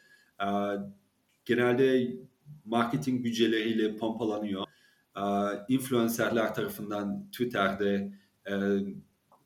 [0.41, 0.47] E,
[1.45, 2.17] genelde
[2.65, 4.67] marketing bütçeleriyle pompalanıyor.
[5.17, 5.23] E,
[5.69, 8.13] influencerler tarafından Twitter'de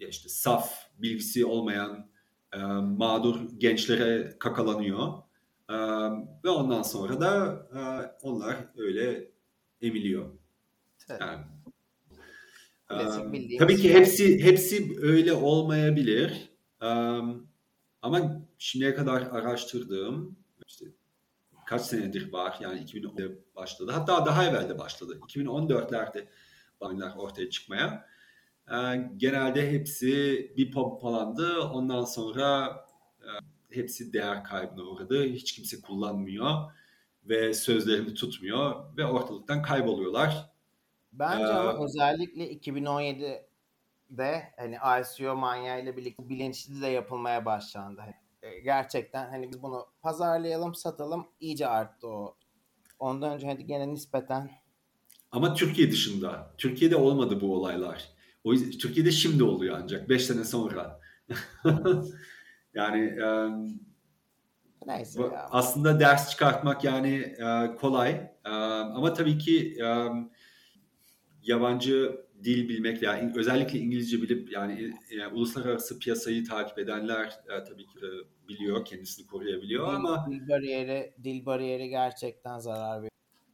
[0.01, 2.11] e, işte saf, bilgisi olmayan
[2.53, 5.13] e, mağdur gençlere kakalanıyor.
[5.71, 5.75] E,
[6.45, 7.81] ve ondan sonra da e,
[8.23, 9.31] onlar öyle
[9.81, 10.31] emiliyor.
[11.21, 11.45] Yani,
[12.91, 16.51] e, tabii ki hepsi hepsi öyle olmayabilir.
[16.83, 16.89] E,
[18.03, 20.37] ama şimdiye kadar araştırdığım
[20.67, 20.87] işte
[21.67, 23.93] kaç senedir var yani 2010'da başladı.
[23.93, 25.21] Hatta daha evvel de başladı.
[25.29, 26.27] 2014'lerde
[26.81, 28.07] oyunlar ortaya çıkmaya.
[28.73, 30.13] Ee, genelde hepsi
[30.57, 31.61] bir pompalandı.
[31.61, 32.77] Ondan sonra
[33.21, 33.29] e,
[33.77, 35.25] hepsi değer kaybına uğradı.
[35.25, 36.73] Hiç kimse kullanmıyor
[37.25, 40.51] ve sözlerini tutmuyor ve ortalıktan kayboluyorlar.
[41.13, 48.03] Bence ee, ama özellikle 2017'de hani ICO manyağıyla birlikte bilinçli de yapılmaya başlandı.
[48.43, 52.37] E, gerçekten hani biz bunu pazarlayalım, satalım iyice arttı o.
[52.99, 54.51] Ondan önce hadi gene nispeten
[55.33, 56.55] ama Türkiye dışında.
[56.59, 58.16] Türkiye'de olmadı bu olaylar.
[58.47, 61.01] O yüzden Türkiye'de şimdi oluyor ancak 5 sene sonra.
[62.75, 63.81] yani um,
[64.87, 65.49] Neyse ya.
[65.51, 68.13] aslında ders çıkartmak yani uh, kolay
[68.47, 68.51] uh,
[68.97, 70.31] ama tabii ki um,
[71.43, 77.87] yabancı dil bilmek yani özellikle İngilizce bilip yani, yani uluslararası piyasayı takip edenler e, tabii
[77.87, 78.09] ki e,
[78.49, 83.11] biliyor kendisini koruyabiliyor dil, ama dil bariyeri dil bariyeri gerçekten zarar veriyor.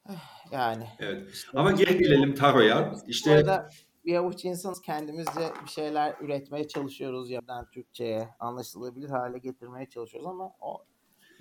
[0.53, 0.85] Yani.
[1.01, 1.31] Evet.
[1.33, 2.95] İşte ama geri gelelim Taro'ya.
[3.07, 3.69] İşte Orada
[4.05, 10.53] bir avuç insanız kendimizce bir şeyler üretmeye çalışıyoruz yabancı Türkçe'ye anlaşılabilir hale getirmeye çalışıyoruz ama
[10.61, 10.85] o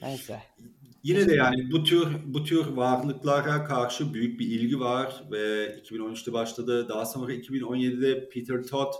[0.01, 0.43] neyse.
[1.03, 6.33] Yine de yani bu tür bu tür varlıklara karşı büyük bir ilgi var ve 2013'te
[6.33, 6.89] başladı.
[6.89, 8.93] Daha sonra 2017'de Peter Todd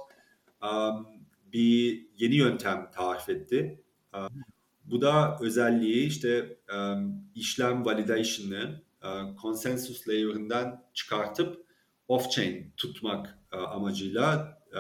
[0.64, 1.08] um,
[1.54, 3.84] bir yeni yöntem tarif etti.
[4.16, 4.44] Um,
[4.86, 11.66] bu da özelliği işte um, işlem validation'ı um, consensus layer'ından çıkartıp
[12.10, 14.80] off-chain tutmak amacıyla e,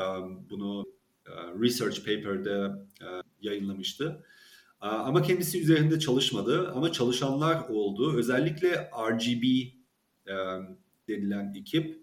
[0.50, 0.86] bunu
[1.26, 2.86] e, research paper'da
[3.42, 4.24] yayınlamıştı.
[4.80, 8.18] Ama kendisi üzerinde çalışmadı ama çalışanlar oldu.
[8.18, 9.44] Özellikle RGB
[11.08, 12.02] denilen ekip.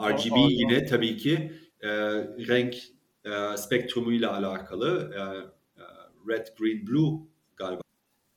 [0.00, 1.52] RGB yine tabii ki
[2.48, 2.76] renk
[3.56, 5.10] spektrumuyla alakalı.
[6.28, 7.20] Red, Green, Blue
[7.56, 7.80] galiba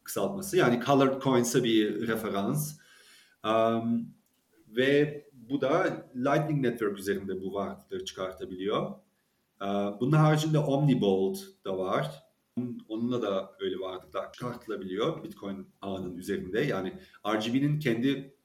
[0.03, 0.57] kısaltması.
[0.57, 2.77] Yani Colored Coins'a bir referans.
[4.67, 8.91] ve bu da Lightning Network üzerinde bu varlıkları çıkartabiliyor.
[9.61, 9.65] Ee,
[9.99, 12.23] bunun haricinde Omnibolt da var.
[12.89, 16.61] Onunla da öyle varlıklar çıkartılabiliyor Bitcoin ağının üzerinde.
[16.61, 16.93] Yani
[17.27, 18.35] RGB'nin kendi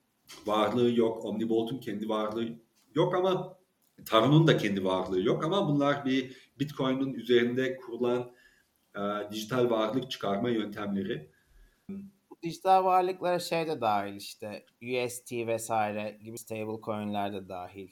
[0.46, 2.48] varlığı yok, Omnibolt'un kendi varlığı
[2.94, 3.58] yok ama
[4.04, 8.32] Taro'nun da kendi varlığı yok ama bunlar bir Bitcoin'in üzerinde kurulan
[8.96, 11.30] e, dijital varlık çıkarma yöntemleri
[12.42, 17.88] dijital varlıklara şey de dahil işte UST vesaire gibi stable coinler de dahil.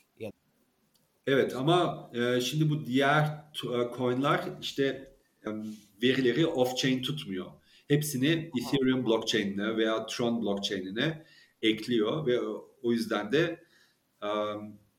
[1.26, 3.24] Evet ama e, şimdi bu diğer
[3.64, 5.14] e, coinler işte
[5.47, 5.49] e,
[6.03, 7.47] verileri off-chain tutmuyor.
[7.88, 11.24] Hepsini Ethereum blockchain'ine veya Tron blockchain'ine
[11.62, 12.40] ekliyor ve
[12.82, 13.61] o yüzden de
[14.22, 14.28] e,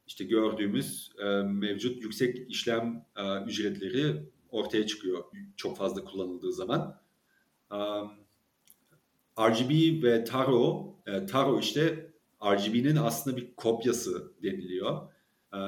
[0.08, 5.24] işte gördüğümüz e, mevcut yüksek işlem e, ücretleri ortaya çıkıyor
[5.56, 7.02] çok fazla kullanıldığı zaman.
[7.72, 8.12] Um,
[9.40, 12.12] RGB ve Taro, e, Taro işte
[12.44, 15.14] RGB'nin aslında bir kopyası deniliyor.
[15.54, 15.60] E,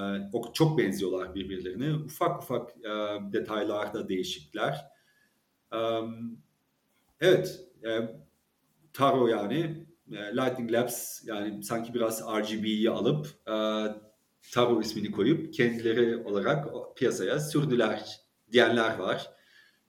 [0.54, 1.94] çok benziyorlar birbirlerine.
[1.94, 2.90] Ufak ufak e,
[3.34, 4.86] detaylarda değişikler.
[5.74, 5.78] E,
[7.22, 7.60] Evet.
[7.86, 7.90] E,
[8.94, 13.56] Taro yani e, Lightning Labs yani sanki biraz RGB'yi alıp e,
[14.54, 16.68] Taro ismini koyup kendileri olarak
[16.98, 18.20] piyasaya sürdüler
[18.52, 19.32] diyenler var.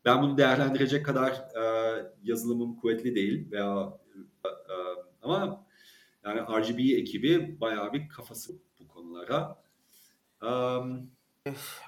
[0.05, 1.63] Ben bunu değerlendirecek kadar e,
[2.23, 3.99] yazılımım kuvvetli değil veya
[4.45, 4.51] e,
[5.23, 5.67] ama
[6.25, 9.63] yani RGB ekibi bayağı bir kafası bu konulara.
[10.43, 11.11] Um,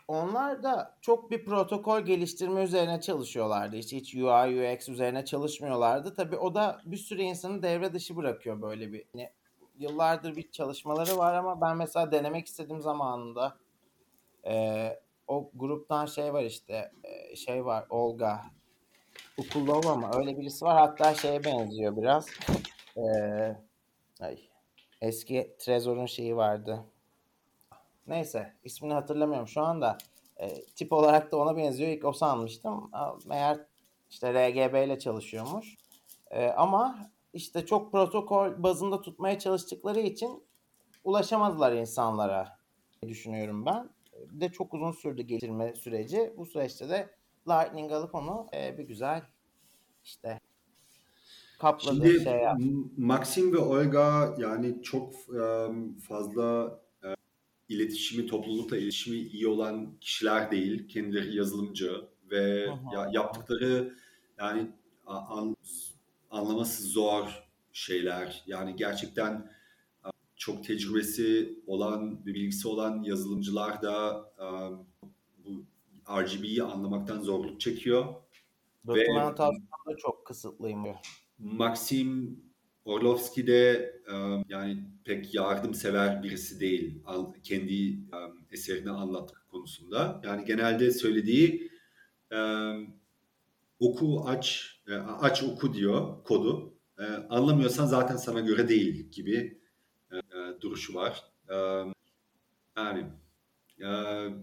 [0.09, 3.77] onlar da çok bir protokol geliştirme üzerine çalışıyorlardı.
[3.77, 6.15] Hiç, hiç UI UX üzerine çalışmıyorlardı.
[6.15, 9.05] Tabii o da bir sürü insanı devre dışı bırakıyor böyle bir.
[9.15, 9.31] Yani
[9.79, 13.57] yıllardır bir çalışmaları var ama ben mesela denemek istediğim zamanında
[14.47, 14.89] e,
[15.29, 16.93] o gruptan şey var işte
[17.37, 18.43] şey var Olga
[19.39, 22.27] Ukulova mı öyle birisi var hatta şeye benziyor biraz.
[22.97, 23.03] E,
[24.21, 24.39] ay,
[25.01, 26.85] eski Trezor'un şeyi vardı
[28.07, 29.99] Neyse ismini hatırlamıyorum şu anda.
[30.37, 31.91] E, tip olarak da ona benziyor.
[31.91, 32.91] İlk o sanmıştım.
[33.27, 33.59] Meğer
[34.11, 35.77] işte RGB ile çalışıyormuş.
[36.31, 40.45] E, ama işte çok protokol bazında tutmaya çalıştıkları için
[41.05, 42.59] ulaşamadılar insanlara
[43.09, 43.91] düşünüyorum ben.
[44.31, 46.33] De çok uzun sürdü getirme süreci.
[46.37, 47.11] Bu süreçte de
[47.49, 49.23] Lightning alıp onu e, bir güzel
[50.05, 50.41] işte
[51.59, 51.95] kapladı.
[51.95, 52.41] Şimdi şey
[52.97, 56.83] Maxim ve Olga yani çok um, fazla
[57.73, 60.89] iletişimi, toplulukla iletişimi iyi olan kişiler değil.
[60.89, 61.93] Kendileri yazılımcı
[62.31, 63.95] ve ya, yaptıkları
[64.39, 64.71] yani
[65.07, 65.57] an,
[66.31, 68.43] anlaması zor şeyler.
[68.47, 69.51] Yani gerçekten
[70.43, 74.25] çok tecrübesi olan, bir bilgisi olan yazılımcılar da
[75.45, 75.65] bu
[76.21, 78.15] RGB'yi anlamaktan zorluk çekiyor.
[78.87, 80.85] Dokümantasyon da çok kısıtlıyım.
[81.39, 82.41] Maxim
[82.85, 83.93] Orlovski de
[84.49, 87.03] yani pek yardımsever birisi değil
[87.43, 87.99] kendi
[88.51, 90.21] eserini anlatmak konusunda.
[90.25, 91.71] Yani genelde söylediği
[93.81, 94.71] oku aç
[95.21, 96.75] aç oku diyor kodu.
[97.29, 99.62] Anlamıyorsan zaten sana göre değil gibi
[100.63, 101.25] duruşu var.
[102.77, 103.07] Yani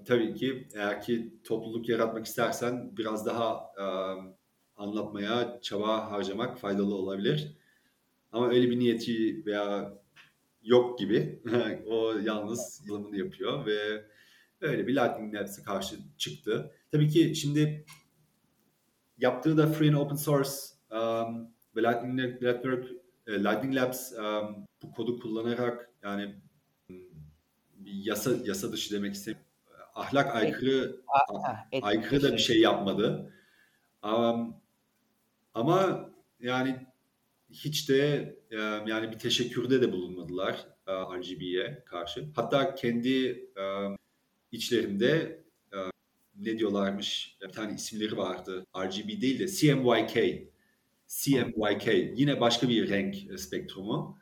[0.05, 3.71] tabii ki eğer ki topluluk yaratmak istersen biraz daha
[4.75, 7.57] anlatmaya çaba harcamak faydalı olabilir.
[8.31, 9.93] Ama öyle bir niyeti veya
[10.63, 11.41] yok gibi.
[11.85, 14.05] o yalnız yılımını yapıyor ve
[14.61, 16.71] öyle bir Lightning Labs'e karşı çıktı.
[16.91, 17.85] Tabii ki şimdi
[19.17, 20.49] yaptığı da free and open source
[20.91, 22.85] um, ve Lightning Network,
[23.27, 26.35] Lightning Labs um, bu kodu kullanarak yani
[27.83, 29.49] yasa yasa dışı demek istemiyorum.
[29.95, 31.01] Ahlak aykırı
[31.81, 33.33] aykırı da bir şey yapmadı.
[34.03, 34.55] Um,
[35.53, 36.87] ama yani
[37.51, 38.35] hiç de
[38.87, 42.29] yani bir teşekkürde de bulunmadılar e, RGB'ye karşı.
[42.35, 43.27] Hatta kendi
[43.57, 43.63] e,
[44.51, 45.43] içlerinde
[45.73, 45.77] e,
[46.35, 48.65] ne diyorlarmış bir tane isimleri vardı.
[48.77, 50.49] RGB değil de CMYK.
[51.07, 51.87] CMYK
[52.19, 54.19] yine başka bir renk spektrumu.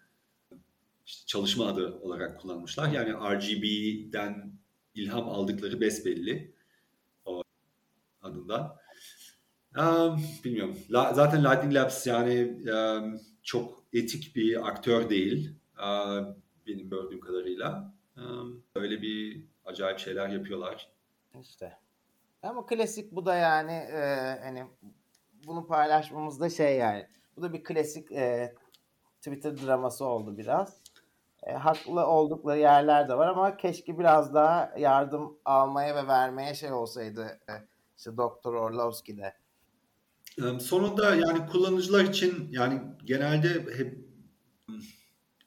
[1.08, 2.92] İşte çalışma adı olarak kullanmışlar.
[2.92, 4.52] Yani RGB'den
[4.96, 6.54] ilham aldıkları besbelli
[7.26, 7.44] o
[8.22, 8.78] adından.
[9.78, 10.78] Um, bilmiyorum.
[10.90, 15.56] La, zaten Lightning Labs yani um, çok etik bir aktör değil.
[15.84, 16.36] Um,
[16.68, 17.94] benim gördüğüm kadarıyla.
[18.18, 20.92] Um, öyle bir acayip şeyler yapıyorlar.
[21.42, 21.78] İşte.
[22.44, 24.02] Ama klasik bu da yani e,
[24.44, 24.66] hani
[25.48, 27.08] bunu paylaşmamız da şey yani.
[27.38, 28.56] Bu da bir klasik e,
[29.18, 30.82] Twitter draması oldu biraz.
[31.44, 36.72] E, haklı oldukları yerler de var ama keşke biraz daha yardım almaya ve vermeye şey
[36.72, 37.54] olsaydı e,
[37.98, 39.34] işte Doktor Orlovski'de
[40.60, 44.08] Sonunda yani kullanıcılar için yani genelde hep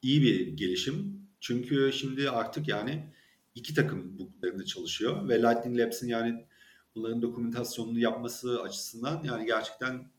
[0.02, 1.26] iyi bir gelişim.
[1.40, 3.14] Çünkü şimdi artık yani
[3.54, 6.46] iki takım bu üzerinde çalışıyor ve Lightning Labs'in yani
[6.94, 10.10] bunların dokumentasyonunu yapması açısından yani gerçekten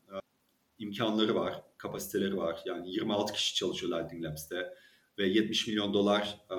[0.78, 2.60] imkanları var, kapasiteleri var.
[2.64, 4.74] Yani 26 kişi çalışıyor Lightning Labs'te
[5.18, 6.56] ve 70 milyon dolar e,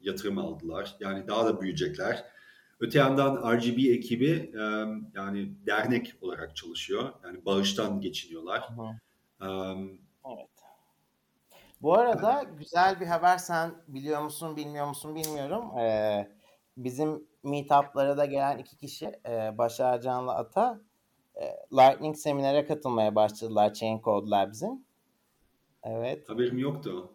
[0.00, 0.96] yatırım aldılar.
[1.00, 2.24] Yani daha da büyüyecekler.
[2.80, 4.60] Öte yandan RGB ekibi e,
[5.14, 7.12] yani dernek olarak çalışıyor.
[7.24, 8.68] Yani bağıştan geçiniyorlar.
[8.68, 8.82] Hı.
[10.26, 10.50] evet.
[11.82, 15.78] Bu arada güzel bir haber sen biliyor musun bilmiyor musun bilmiyorum.
[15.78, 16.28] Ee,
[16.76, 20.80] bizim meetup'lara da gelen iki kişi e, Başar Can'la Ata
[21.34, 24.86] e, Lightning seminere katılmaya başladılar Chain Code Labs'in.
[25.82, 26.28] Evet.
[26.28, 27.12] Haberim yoktu.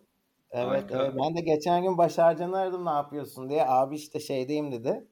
[0.55, 1.13] Evet, evet.
[1.23, 3.65] Ben de geçen gün Başar Can'ı aradım ne yapıyorsun diye.
[3.67, 5.07] Abi işte şeydeyim dedi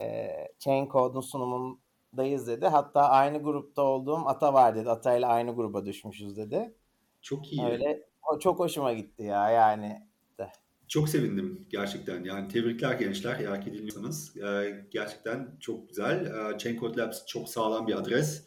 [0.00, 2.66] e, Chain Code'un sunumundayız dedi.
[2.66, 4.90] Hatta aynı grupta olduğum Ata var dedi.
[4.90, 6.74] Ata ile aynı gruba düşmüşüz dedi.
[7.22, 7.64] Çok iyi.
[7.64, 10.02] Öyle o çok hoşuma gitti ya yani.
[10.38, 10.52] De.
[10.88, 12.24] Çok sevindim gerçekten.
[12.24, 14.36] Yani tebrikler gençler eğer ki dinliyorsanız.
[14.36, 16.26] Ee, gerçekten çok güzel.
[16.26, 18.46] Ee, Chain Code Labs çok sağlam bir adres.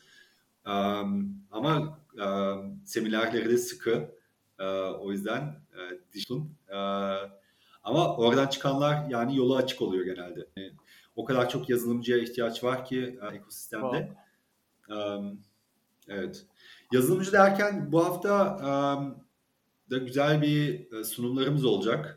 [0.66, 4.19] Um, ama um, seminerleri de sıkı.
[4.60, 5.42] Uh, o yüzden
[5.74, 6.58] uh, dişlun.
[6.70, 7.30] Uh,
[7.84, 10.48] ama oradan çıkanlar yani yolu açık oluyor genelde.
[10.58, 10.72] Yani,
[11.16, 14.18] o kadar çok yazılımcıya ihtiyaç var ki uh, ekosistemde.
[14.90, 15.42] Um,
[16.08, 16.46] evet.
[16.92, 19.26] Yazılımcı derken bu hafta um,
[19.90, 22.16] da güzel bir uh, sunumlarımız olacak.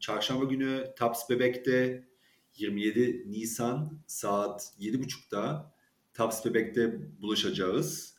[0.00, 2.08] Çarşamba günü Taps Bebek'te
[2.56, 5.72] 27 Nisan saat 7.30'da
[6.12, 8.18] Taps Bebek'te buluşacağız.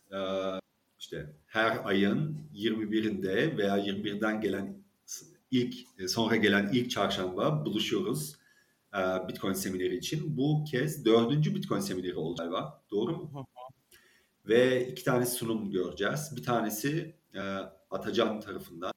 [1.00, 4.84] İşte her ayın 21'inde veya 21'den gelen
[5.52, 5.76] ilk
[6.08, 8.36] sonra gelen ilk çarşamba buluşuyoruz
[8.94, 10.38] uh, Bitcoin semineri için.
[10.38, 12.84] Bu kez dördüncü Bitcoin semineri olacak galiba.
[12.92, 13.48] Doğru mu?
[14.46, 16.34] Ve iki tane sunum göreceğiz.
[16.36, 18.94] Bir tanesi uh, Atacan tarafından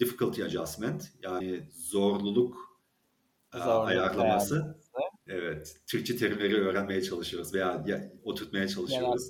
[0.00, 2.80] difficulty adjustment yani zorluluk,
[3.52, 4.54] Zorluk ayarlaması.
[4.54, 4.78] ayarlaması.
[5.26, 5.80] Evet.
[5.86, 9.28] Türkçe terimleri öğrenmeye çalışıyoruz veya ya, oturtmaya çalışıyoruz.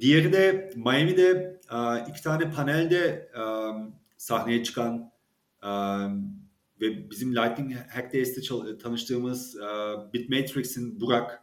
[0.00, 5.12] Diğeri de Miami'de uh, iki tane panelde um, sahneye çıkan
[5.64, 6.40] um,
[6.80, 9.56] ve bizim Lightning Hackdays'te çal- tanıştığımız
[10.12, 11.42] Bitmatrix'in Burak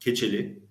[0.00, 0.64] Keçeli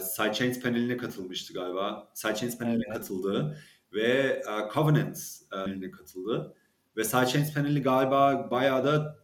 [0.00, 2.10] Sidechains paneline katılmıştı galiba.
[2.14, 2.98] Sidechains paneline Evet.
[2.98, 3.58] katıldı
[3.92, 4.42] ve
[4.74, 5.18] Covenant
[5.50, 6.54] paneline katıldı.
[6.96, 9.18] Ve Sidechains paneli galiba bayağı da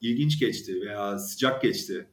[0.00, 2.10] ilginç geçti veya sıcak geçti.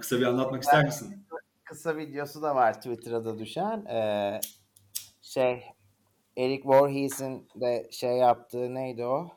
[0.00, 1.26] Kısa bir anlatmak ister misin?
[1.72, 3.84] Kısa videosu da var Twitter'a da düşen.
[3.86, 4.40] Ee,
[5.22, 5.64] şey
[6.36, 9.28] Eric Voorhees'in de şey yaptığı neydi o?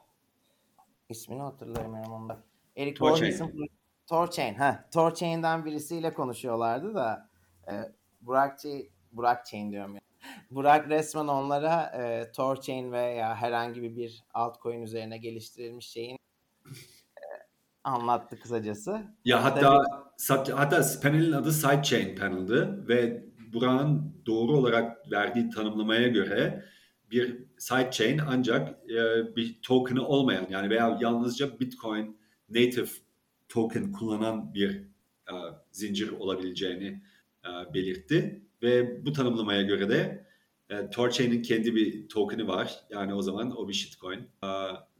[1.09, 2.37] İsmini hatırlayamıyorum onda.
[2.75, 3.05] Eric.
[3.05, 3.69] Voorhees'in
[4.07, 4.53] Torchain.
[4.53, 7.29] Ha, Torchain'den birisiyle konuşuyorlardı da
[7.67, 7.73] e,
[8.21, 8.59] Burak,
[9.11, 10.01] Burak Chain diyorum ya.
[10.51, 16.17] Burak resmen onlara e, Torchain veya herhangi bir altcoin üzerine geliştirilmiş şeyin
[17.85, 19.01] anlattı kısacası.
[19.25, 19.83] Ya hatta
[20.17, 26.65] sat- hatta panelin adı Sidechain panel'dı ve Burak'ın doğru olarak verdiği tanımlamaya göre
[27.11, 28.95] bir sidechain ancak e,
[29.35, 32.17] bir token'ı olmayan yani veya yalnızca Bitcoin
[32.49, 32.89] native
[33.49, 34.69] token kullanan bir
[35.27, 35.33] e,
[35.71, 37.01] zincir olabileceğini
[37.45, 40.24] e, belirtti ve bu tanımlamaya göre de
[40.69, 42.85] e, Torchain'in kendi bir token'ı var.
[42.89, 44.47] Yani o zaman o bir shitcoin e,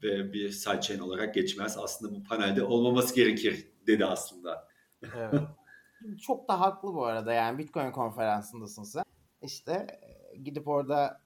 [0.03, 1.77] ve bir sidechain olarak geçmez.
[1.77, 4.67] Aslında bu panelde olmaması gerekir dedi aslında.
[5.15, 5.41] Evet.
[6.21, 9.03] Çok da haklı bu arada yani Bitcoin konferansındasın sen.
[9.41, 9.87] İşte
[10.33, 11.21] e, gidip orada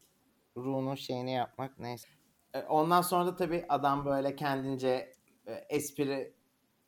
[0.58, 2.08] Rune'un şeyini yapmak neyse.
[2.70, 5.14] Ondan sonra da tabii adam böyle kendince
[5.70, 6.34] espri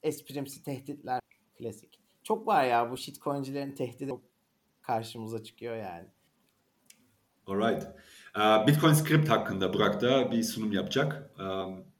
[0.03, 1.21] esprimsi tehditler
[1.57, 1.99] klasik.
[2.23, 4.13] Çok var ya bu shitcoincilerin tehdidi
[4.81, 6.07] karşımıza çıkıyor yani.
[7.47, 7.83] Alright.
[8.37, 11.31] Ee, Bitcoin Script hakkında Burak da bir sunum yapacak.
[11.39, 11.43] Ee,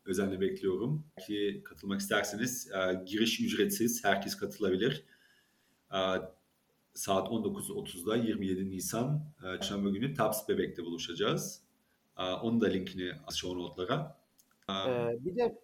[0.05, 1.05] Özenle bekliyorum.
[1.27, 4.03] Ki katılmak isterseniz e, giriş ücretsiz.
[4.03, 5.05] Herkes katılabilir.
[5.93, 5.97] Ee,
[6.93, 11.61] Saat 19.30'da 27 Nisan e, Çarşamba günü Taps Bebek'te buluşacağız.
[12.17, 14.17] Ee, Onun da linkini show notlara.
[14.69, 15.59] Ee, Ee, bir de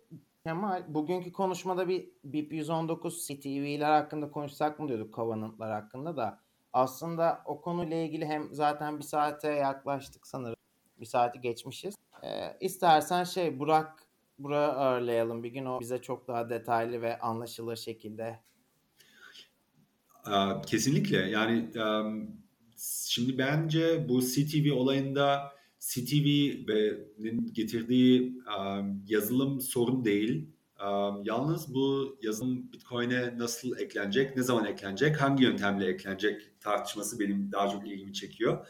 [0.45, 6.39] Kemal bugünkü konuşmada bir BIP 119 CTV'ler hakkında konuşsak mı diyorduk Covenant'lar hakkında da
[6.77, 10.55] aslında o konuyla ilgili hem zaten bir saate yaklaştık sanırım.
[10.99, 11.95] Bir saati geçmişiz.
[12.23, 14.03] Ee, istersen şey Burak
[14.39, 18.39] Burak'ı ağırlayalım bir gün o bize çok daha detaylı ve anlaşılır şekilde.
[20.65, 21.71] Kesinlikle yani
[23.07, 28.41] şimdi bence bu CTV olayında CTV'nin getirdiği
[29.07, 30.49] yazılım sorun değil.
[31.23, 37.69] Yalnız bu yazılım Bitcoin'e nasıl eklenecek, ne zaman eklenecek, hangi yöntemle eklenecek tartışması benim daha
[37.69, 38.67] çok ilgimi çekiyor.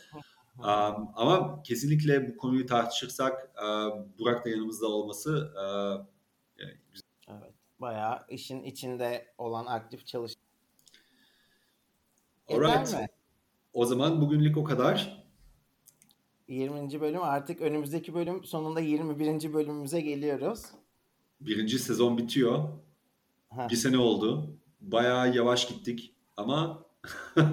[1.15, 3.51] Ama kesinlikle bu konuyu tartışırsak
[4.19, 5.63] Burak da yanımızda olması e,
[7.27, 7.53] Evet.
[7.79, 10.33] Bayağı işin içinde olan aktif çalış.
[12.49, 12.93] Alright.
[12.93, 13.07] Mi?
[13.73, 15.23] o zaman bugünlük o kadar.
[16.47, 17.01] 20.
[17.01, 19.53] bölüm artık önümüzdeki bölüm sonunda 21.
[19.53, 20.65] bölümümüze geliyoruz.
[21.41, 22.69] Birinci sezon bitiyor.
[23.49, 23.69] Heh.
[23.69, 24.57] Bir sene oldu.
[24.81, 26.85] Bayağı yavaş gittik ama
[27.37, 27.43] bir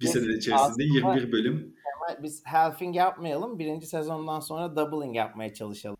[0.00, 1.74] Biz sene içerisinde aslında- 21 bölüm.
[1.96, 3.58] Ama biz halving yapmayalım.
[3.58, 5.96] Birinci sezondan sonra doubling yapmaya çalışalım.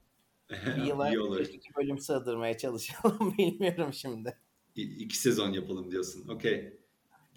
[0.77, 1.11] Bir yıla.
[1.37, 3.35] 42 bölüm sığdırmaya çalışalım.
[3.39, 4.39] Bilmiyorum şimdi.
[4.77, 6.29] İki sezon yapalım diyorsun.
[6.29, 6.79] Okey.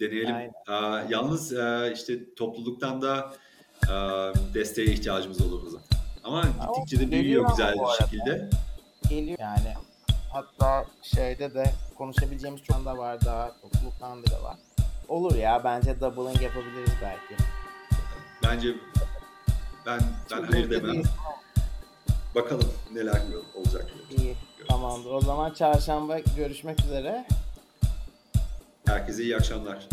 [0.00, 0.34] Deneyelim.
[0.34, 0.52] Aynen.
[0.66, 3.34] Aa, yalnız e, işte topluluktan da
[3.84, 3.94] e,
[4.54, 5.84] desteğe ihtiyacımız olur o zaman.
[6.24, 8.50] Ama gittikçe de büyüyor güzel bir şekilde.
[9.08, 9.74] Geliyor yani.
[10.32, 13.52] Hatta şeyde de konuşabileceğimiz çok anda var daha.
[13.62, 14.56] Topluluktan bile var.
[15.08, 17.42] Olur ya bence doubling yapabiliriz belki.
[18.42, 18.68] Bence
[19.86, 20.00] ben
[20.30, 20.92] ben Çok hayır demem.
[20.92, 21.06] değil.
[22.34, 23.22] Bakalım neler
[23.54, 23.86] olacak.
[24.18, 24.36] İyi.
[24.68, 25.10] Tamamdır.
[25.10, 27.26] O zaman çarşamba görüşmek üzere.
[28.86, 29.88] Herkese iyi akşamlar.